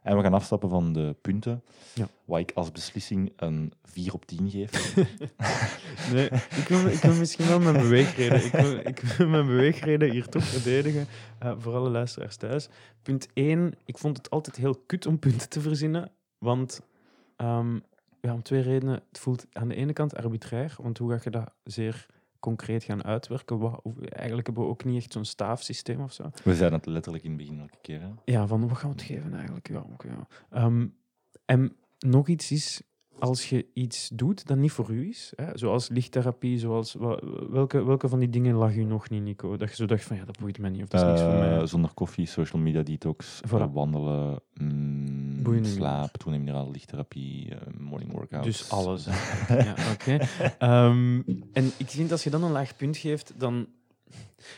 [0.05, 1.63] En we gaan afstappen van de punten,
[1.95, 2.07] Ja.
[2.25, 4.95] wat ik als beslissing een 4 op 10 geef.
[6.13, 8.45] Nee, ik wil, ik wil misschien wel mijn beweegreden.
[8.45, 11.07] Ik wil, ik wil mijn beweegreden hier toch verdedigen.
[11.39, 12.69] eh, voor alle luisteraars thuis.
[13.03, 13.75] Punt 1.
[13.85, 16.11] Ik vond het altijd heel kut om punten te verzinnen.
[16.39, 16.81] Want
[17.37, 17.75] ehm,
[18.21, 19.03] ja, om twee redenen.
[19.09, 20.75] Het voelt aan de ene kant arbitrair.
[20.83, 22.07] Want hoe ga je dat zeer
[22.45, 23.59] concreet gaan uitwerken?
[23.59, 26.31] Wat, eigenlijk hebben we ook niet echt zo'n staafsysteem of zo.
[26.45, 28.01] we zeiden het letterlijk in het begin elke keer.
[28.01, 28.09] Hè?
[28.25, 29.69] Ja, van wat gaan we het geven eigenlijk?
[29.69, 30.27] Ja, oké, ja.
[30.51, 30.87] Ehm,
[31.45, 32.83] en nog iets is,
[33.19, 36.95] als je iets doet dat niet voor u is, hè, zoals lichttherapie, zoals,
[37.51, 39.57] welke, welke van die dingen lag u nog niet, Nico?
[39.57, 41.31] Dat je zo dacht van, ja, dat boeit mij niet, of dat is niks voor
[41.33, 41.59] mij.
[41.59, 43.51] Eh, zonder koffie, social media detox, Voilà.
[43.51, 48.47] eh, wandelen, mm, Boeiende slaap, minerale lichttherapie, eh, morning workouts.
[48.47, 49.05] Dus alles.
[49.49, 50.19] ja, oké.
[50.59, 53.67] Ehm, en ik vind als je dan een laag punt geeft, dan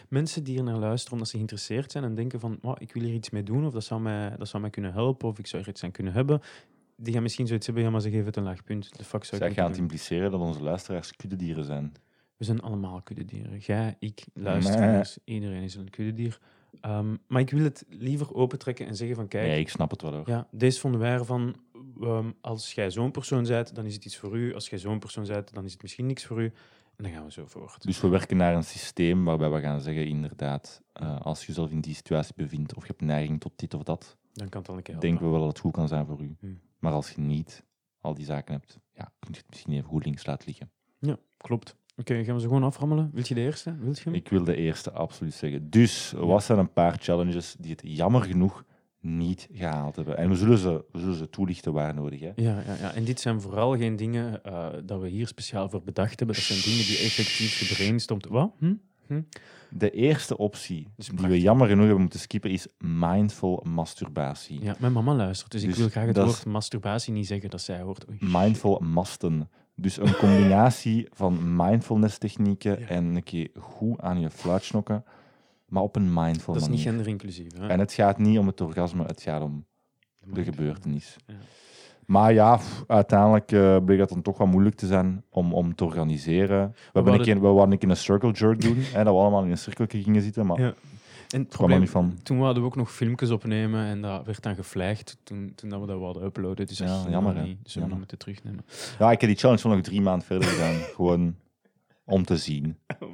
[0.09, 3.03] mensen die er naar luisteren omdat ze geïnteresseerd zijn en denken van, "Wauw, ik wil
[3.03, 5.46] hier iets mee doen, of dat zou, mij, dat zou mij kunnen helpen, of ik
[5.46, 6.40] zou er iets aan kunnen hebben,
[6.96, 8.96] die gaan misschien zoiets hebben, ja, maar ze geven het een laag punt.
[8.96, 11.92] De fuck zou Zij ik gaan het impliceren dat onze luisteraars kuddedieren zijn.
[12.37, 13.59] We zijn allemaal kuddedieren.
[13.59, 16.38] Jij, ik, luisteraars, iedereen is een kuddedier.
[16.80, 20.02] Ehm, maar ik wil het liever opentrekken en zeggen van, kijk, Nee, ik snap het
[20.02, 20.28] wel hoor.
[20.28, 21.56] ja, deze vonden wij ervan.
[22.00, 24.54] ehm, als jij zo'n persoon bent, dan is het iets voor u.
[24.54, 26.44] Als jij zo'n persoon bent, dan is het misschien niks voor u.
[26.96, 27.82] En dan gaan we zo voort.
[27.82, 31.70] Dus we werken naar een systeem waarbij we gaan zeggen, inderdaad, eh, als je jezelf
[31.70, 34.70] in die situatie bevindt of je hebt neiging tot dit of dat, Dan kan het
[34.70, 35.08] al een keer helpen.
[35.10, 36.36] denken we wel dat het goed kan zijn voor u.
[36.40, 36.46] Hm.
[36.78, 37.62] Maar als je niet
[38.00, 40.70] al die zaken hebt, ja, kun je het misschien even goed links laten liggen.
[40.98, 41.76] Ja, klopt.
[41.96, 43.11] Oké, gaan we ze gewoon aframmelen?
[43.12, 43.76] Wil je de eerste?
[43.78, 44.14] Wil je hem?
[44.14, 45.70] Ik wil de eerste absoluut zeggen.
[45.70, 48.64] Dus, wat zijn een paar challenges die het jammer genoeg
[49.00, 50.16] niet gehaald hebben?
[50.16, 52.20] En we zullen ze, we zullen ze toelichten waar nodig.
[52.20, 52.32] Hè?
[52.37, 55.82] Ja, ja, ja, en dit zijn vooral geen dingen eh, dat we hier speciaal voor
[55.82, 56.37] bedacht hebben.
[56.37, 58.26] Dat zijn dingen die effectief gebrainstormd...
[58.26, 58.52] Wat?
[58.59, 58.74] Hm?
[59.70, 64.62] De eerste optie die we jammer genoeg hebben moeten skippen is mindful masturbatie.
[64.62, 67.61] Ja, mijn mama luistert, dus, ik Dus wil graag het woord masturbatie niet zeggen dat
[67.61, 68.09] zij hoort.
[68.09, 68.18] Oei.
[68.20, 69.48] Mindful masten.
[69.78, 72.86] Dus een combinatie van mindfulness technieken Ja.
[72.86, 75.04] en een keer goed aan je fluit snokken,
[75.68, 76.92] maar op een mindful Dat is niet manier.
[76.92, 77.58] genderinclusief.
[77.58, 77.66] Hè?
[77.66, 79.64] En het gaat niet om het orgasme, het gaat om
[80.24, 81.16] de gebeurtenis.
[81.26, 81.34] Ja.
[82.06, 85.74] Maar ja, pff, uiteindelijk eh, bleek dat dan toch wel moeilijk te zijn om, om
[85.74, 86.46] te organiseren.
[86.48, 89.14] We, hebben een wouden- keer, we wilden een keer een circle jerk doen, hè, dat
[89.14, 90.74] we allemaal in een cirkel gingen zitten, maar Ja.
[91.28, 92.18] En het kwam probleem, niet van.
[92.22, 95.80] toen wouden we ook nog filmpjes opnemen en dat werd dan geflaagd toen, toen dat
[95.80, 96.66] we dat wilden uploaden.
[96.66, 97.58] Dus Ja, jammer, niet.
[97.62, 97.98] Dus we Jammer.
[97.98, 98.64] moeten terugnemen.
[98.98, 101.36] Ja, ik heb die challenge nog drie maanden verder gedaan, gewoon
[102.04, 102.76] om te zien.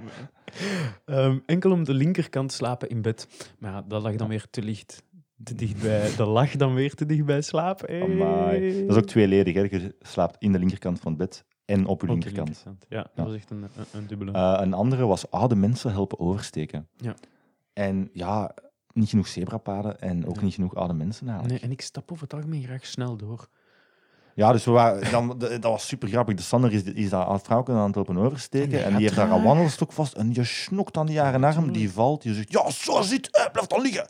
[1.05, 3.29] Ehm, enkel om de linkerkant slapen in bed.
[3.59, 5.03] Maar ja, dat lag dan weer te licht.
[5.45, 6.11] Te dichtbij.
[6.17, 7.81] Dat lag dan weer te dicht bij slaap.
[7.87, 8.03] Hey.
[8.03, 8.81] Amai.
[8.87, 9.61] Dat is ook tweeledig, hè.
[9.61, 12.47] je slaapt in de linkerkant van het bed en op je linkerkant.
[12.49, 12.87] linkerkant.
[12.89, 14.33] Ja, dat was echt een, een, een dubbele.
[14.33, 16.89] Eh, een andere was oude mensen helpen oversteken.
[16.97, 17.15] Ja.
[17.73, 18.55] En ja,
[18.93, 21.55] niet genoeg zebrapaden en ook niet genoeg oude mensen eigenlijk.
[21.55, 23.49] nee, en ik stap over het algemeen graag snel door.
[24.35, 26.35] Ja, dus we waren, dan, dat was super grappig.
[26.35, 28.69] De Sander is, is daar oud vrouwke aan het helpen oversteken.
[28.69, 30.15] En die En die heeft daar een wandelstok vast.
[30.15, 31.73] En je snokt aan die jaren arm.
[31.73, 32.23] Die valt.
[32.23, 33.31] Je zegt, ja, zo zit.
[33.31, 34.07] Eh, blijf dan liggen.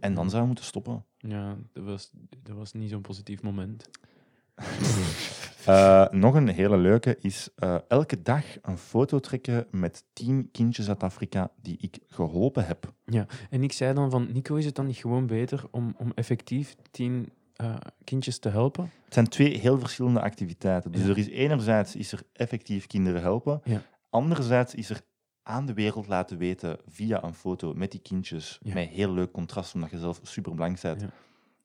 [0.00, 1.04] En dan zou je moeten stoppen.
[1.18, 2.10] Ja, dat was,
[2.42, 3.88] dat was niet zo'n positief moment.
[5.64, 10.88] Eh, nog een hele leuke is eh, elke dag een foto trekken met tien kindjes
[10.88, 12.92] uit Afrika die ik geholpen heb.
[13.50, 16.76] En ik zei dan van, Nico, is het dan niet gewoon beter om, om effectief
[16.90, 18.90] tien eh, kindjes te helpen?
[19.04, 20.92] Het zijn twee heel verschillende activiteiten.
[20.92, 21.08] Dus Ja.
[21.08, 23.60] er is enerzijds is er effectief kinderen helpen.
[23.64, 23.82] Ja.
[24.10, 25.00] Anderzijds is er
[25.42, 28.58] aan de wereld laten weten via een foto met die kindjes.
[28.62, 28.74] Ja.
[28.74, 30.82] Met heel leuk contrast, omdat je zelf super bent.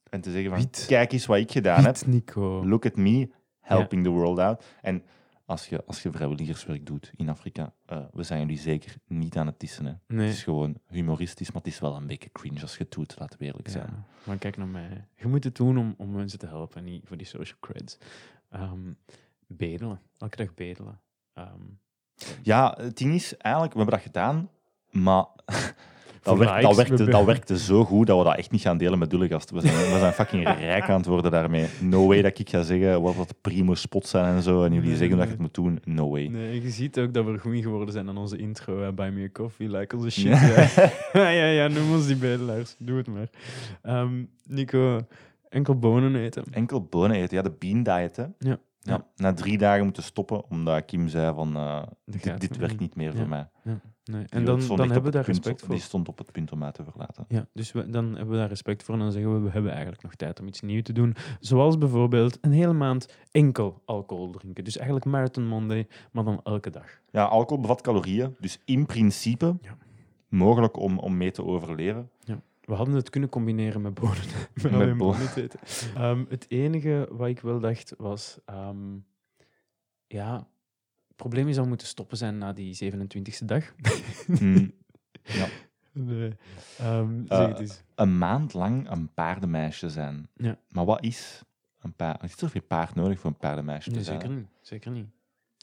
[0.10, 0.86] En te zeggen van, Wiet.
[0.88, 2.06] kijk eens wat ik gedaan heb.
[2.06, 2.66] Nico.
[2.68, 4.64] Look at me, helping the world out.
[4.82, 5.04] En
[5.46, 9.46] als je, als je vrijwilligerswerk doet in Afrika, eh, we zijn jullie zeker niet aan
[9.46, 9.86] het tissen.
[9.86, 9.94] Hè.
[10.08, 10.26] Nee.
[10.28, 13.16] Het is gewoon humoristisch, maar het is wel een beetje cringe als je het doet,
[13.20, 13.88] laten we eerlijk zijn.
[13.90, 15.06] Ja, maar kijk naar mij.
[15.16, 17.98] Je moet het doen om, om mensen te helpen, niet voor die social creds.
[18.50, 18.94] Ehm,
[19.48, 20.02] bedelen.
[20.18, 21.00] Elke dag bedelen.
[21.34, 21.62] Ehm,
[22.42, 24.50] Ja, het ding is, eigenlijk, we hebben dat gedaan,
[24.92, 25.26] maar
[26.24, 28.78] dat, werkt, dat, werkte, we- dat werkte zo goed dat we dat echt niet gaan
[28.78, 29.52] delen met Dullegast.
[29.52, 31.66] We zijn, we zijn fucking rijk aan het worden daarmee.
[31.82, 34.88] No way dat ik ga zeggen wat wat primo spots zijn en zo, en jullie
[34.90, 35.80] Nee, zeggen dat je het moet doen.
[35.84, 36.28] No way.
[36.28, 38.82] nee, je ziet ook dat we goed geworden zijn aan onze intro.
[38.82, 40.26] hè, Buy me a coffee, like onze shit.
[40.26, 40.68] Ja.
[41.14, 42.76] Ja, ja, ja, noem ons die bedelaars.
[42.80, 43.30] Doe het maar.
[43.82, 45.00] Ehm, Nico,
[45.50, 46.44] enkel bonen eten.
[46.52, 48.16] Enkel bonen eten, ja, de bean diet.
[48.16, 48.24] Hè.
[48.40, 48.58] Ja.
[48.82, 51.84] Ja, na drie dagen moeten stoppen, omdat Kim zei van, eh,
[52.38, 53.18] dit, werkt niet meer Ja.
[53.18, 53.50] voor mij.
[53.64, 53.76] Nee.
[54.04, 55.70] Die En dan, dan hebben we daar respect voor.
[55.70, 57.26] Die stond op het punt om mij te verlaten.
[57.28, 59.72] Ja, dus we, dan hebben we daar respect voor en dan zeggen we, we hebben
[59.72, 61.16] eigenlijk nog tijd om iets nieuws te doen.
[61.40, 64.64] Zoals bijvoorbeeld een hele maand enkel alcohol drinken.
[64.64, 66.86] Dus eigenlijk Marathon Monday, maar dan elke dag.
[67.12, 69.78] Ja, alcohol bevat calorieën, dus in principe Ja.
[70.30, 72.10] mogelijk om, om mee te overleven.
[72.70, 74.18] We hadden het kunnen combineren met bonen.
[74.64, 75.60] met Met bonen eten.
[75.96, 78.38] Ehm, het enige wat ik wel dacht was...
[78.46, 78.98] ehm,
[80.08, 80.36] ja,
[81.08, 83.64] het probleem is dat we moeten stoppen zijn na die 27e dag.
[84.40, 84.74] Hmm.
[85.92, 86.36] Nee.
[86.78, 87.84] Ehm, Eh, zeg het eens.
[87.96, 90.30] een maand lang een paardenmeisje zijn.
[90.36, 90.58] Ja.
[90.70, 91.42] Maar wat is
[91.82, 92.18] een paard?
[92.22, 94.20] Er is toch veel paard nodig voor een paardenmeisje Nee, te zijn?
[94.22, 94.48] zeker niet.
[94.62, 95.08] Zeker niet.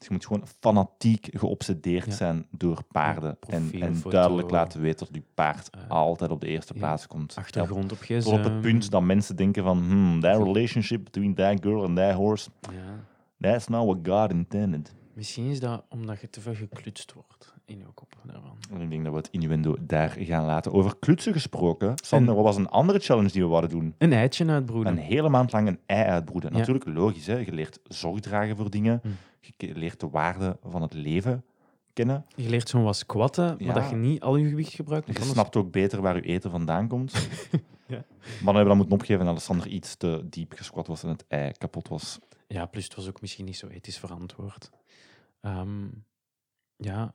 [0.07, 2.13] Je moet gewoon fanatiek geobsedeerd Ja.
[2.13, 3.37] zijn door paarden.
[3.49, 7.35] En, en duidelijk laten weten dat je paard altijd op de eerste ja, plaats komt.
[7.37, 11.59] Achtergrond op tot op het punt dat mensen denken van hmm, that relationship between that
[11.61, 13.05] girl and that horse, Ja.
[13.41, 14.95] that's not what God intended.
[15.13, 18.57] Misschien is dat omdat je te veel geklutst wordt in je kop daarvan.
[18.73, 20.73] En ik denk dat we het innuendo daar gaan laten.
[20.73, 23.95] Over klutsen gesproken, Sander, wat was een andere challenge die we wilden doen?
[23.99, 24.93] Een eitje uitbroeden.
[24.93, 26.53] Een hele maand lang een ei uitbroeden.
[26.53, 27.37] Natuurlijk logisch, hè?
[27.37, 29.01] je leert zorg dragen voor dingen.
[29.03, 29.09] Hm.
[29.57, 31.45] Je leert de waarde van het leven
[31.93, 32.27] kennen.
[32.35, 33.67] Je leert zo'n wat squatten, Ja.
[33.67, 35.07] maar dat je niet al je gewicht gebruikt.
[35.07, 37.13] Je anders- snapt ook beter waar je eten vandaan komt.
[37.89, 37.97] Ja.
[37.97, 41.09] Maar dan hebben we dat moeten opgeven en Alexander iets te diep gesquat was en
[41.09, 42.19] het ei kapot was.
[42.47, 44.71] Ja, plus het was ook misschien niet zo ethisch verantwoord.
[45.41, 45.87] Ehm,
[46.77, 47.15] ja,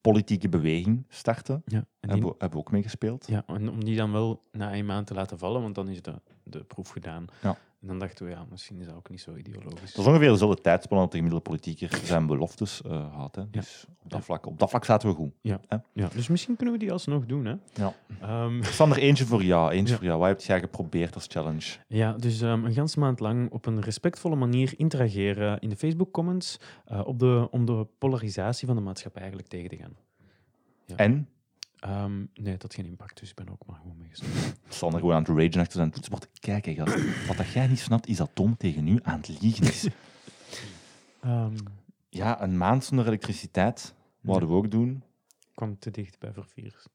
[0.00, 1.62] Politieke beweging starten.
[1.66, 1.76] ja.
[1.78, 3.26] En die, Hebben, we, hebben we ook meegespeeld.
[3.28, 6.02] ja, en om die dan wel na een maand te laten vallen, want dan is
[6.02, 7.24] de, de proef gedaan.
[7.42, 7.58] Ja.
[7.80, 9.92] En dan dachten we, ja, misschien is dat ook niet zo ideologisch.
[9.94, 13.34] Dat is ongeveer dezelfde tijdspanne dat de gemiddelde politicus zijn beloftes eh had.
[13.34, 13.50] Hè.
[13.50, 14.24] Dus op, dat Ja.
[14.24, 15.32] vlak, op dat vlak zaten we goed.
[15.40, 15.60] Ja,
[16.14, 17.54] dus misschien kunnen we die alsnog doen, hè.
[17.74, 17.94] Ja.
[18.20, 19.70] Ehm, Sander, eentje voor jou.
[19.70, 19.98] Eentje Ja.
[19.98, 20.18] voor jou.
[20.18, 21.76] Wat heb jij geprobeerd als challenge?
[21.88, 26.56] Ja, dus ehm, een ganse maand lang op een respectvolle manier interageren in de Facebook-comments
[26.84, 29.96] eh, op de, om de polarisatie van de maatschappij eigenlijk tegen te gaan.
[30.96, 31.28] En
[31.78, 34.54] Ehm, nee, dat had geen impact, dus ik ben ook maar gewoon meegestopt.
[34.68, 36.28] Sander gewoon aan het ragen achter zijn toetsenbord.
[36.40, 37.26] Kijk, hè, gast.
[37.26, 39.88] Wat dat jij niet snapt, is dat Tom tegen u aan het liegen is.
[41.22, 41.56] Ehm,
[42.08, 43.94] Ja, een maand zonder elektriciteit.
[44.20, 45.02] Wouden we ook doen.
[45.54, 46.86] kwam te dicht bij verviers.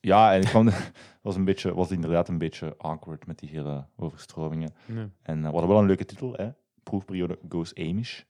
[0.00, 0.70] Ja, en ik kwam,
[1.22, 4.74] was, een beetje, was inderdaad een beetje awkward met die hele overstromingen.
[4.86, 5.08] Nee.
[5.22, 6.50] En uh, we hadden wel een leuke titel, hè?
[6.82, 8.22] Proefperiode Goes Amish.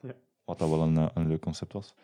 [0.00, 0.12] Ja.
[0.44, 1.94] Wat dat wel een, uh, een leuk concept was.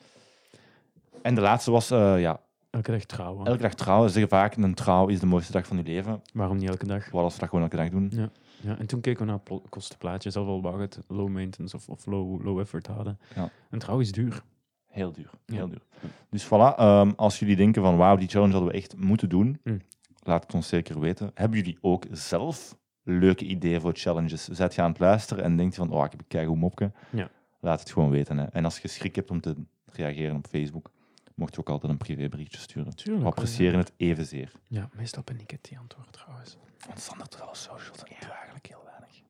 [1.23, 2.41] En de laatste was, uh, ja,
[2.73, 3.47] Elke dag trouwen.
[3.47, 4.09] elke dag trouwen.
[4.09, 6.23] Ze zeggen vaak, een trouw is de mooiste dag van je leven.
[6.33, 7.11] Waarom niet elke dag?
[7.11, 8.13] Wat als we dat gewoon elke dag doen?
[8.61, 12.07] Ja, en toen keken we naar kostenplaatjes, al wel wou het low maintenance of, of
[12.07, 13.19] low, low effort hadden.
[13.35, 13.51] Ja.
[13.71, 14.43] En trouw is duur.
[14.87, 15.55] Heel duur, Ja.
[15.55, 15.83] heel duur.
[16.31, 19.59] Dus voilà, ehm, als jullie denken van wauw, die challenge hadden we echt moeten doen,
[19.65, 19.81] Mm.
[20.23, 21.31] laat het ons zeker weten.
[21.35, 24.45] Hebben jullie ook zelf leuke ideeën voor challenges?
[24.49, 26.93] Zet je aan het luisteren en denkt je van, oh, ik heb een keigoed mopje?
[27.11, 27.29] Ja.
[27.61, 28.39] Laat het gewoon weten.
[28.39, 28.45] Hè.
[28.45, 29.55] En als je schrik hebt om te
[29.93, 30.91] reageren op Facebook,
[31.35, 32.97] mocht je ook altijd een privéberichtje sturen.
[32.97, 33.23] Tuurlijk.
[33.23, 34.53] We appreciëren het evenzeer.
[34.69, 36.57] Ja, meestal ben ik het die antwoord trouwens.
[36.87, 39.21] Want Sander doet alle socials en ik doe eigenlijk heel weinig.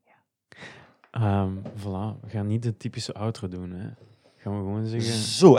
[1.11, 3.71] Ehm voilà, we gaan niet de typische outro doen.
[3.71, 3.89] Hè.
[4.37, 5.13] Gaan we gewoon zeggen.
[5.13, 5.57] Zo.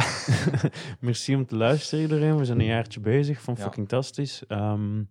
[0.99, 2.37] Merci om te luisteren, iedereen.
[2.37, 3.41] We zijn een jaartje bezig.
[3.41, 3.63] Van Ja.
[3.63, 4.45] fucking fantastisch.
[4.47, 5.03] Ehm,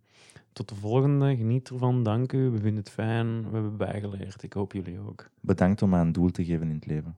[0.52, 1.36] tot de volgende.
[1.36, 2.02] Geniet ervan.
[2.02, 2.38] Dank u.
[2.50, 3.42] We vinden het fijn.
[3.42, 4.42] We hebben bijgeleerd.
[4.42, 5.28] Ik hoop jullie ook.
[5.40, 7.16] Bedankt om mij een doel te geven in het leven.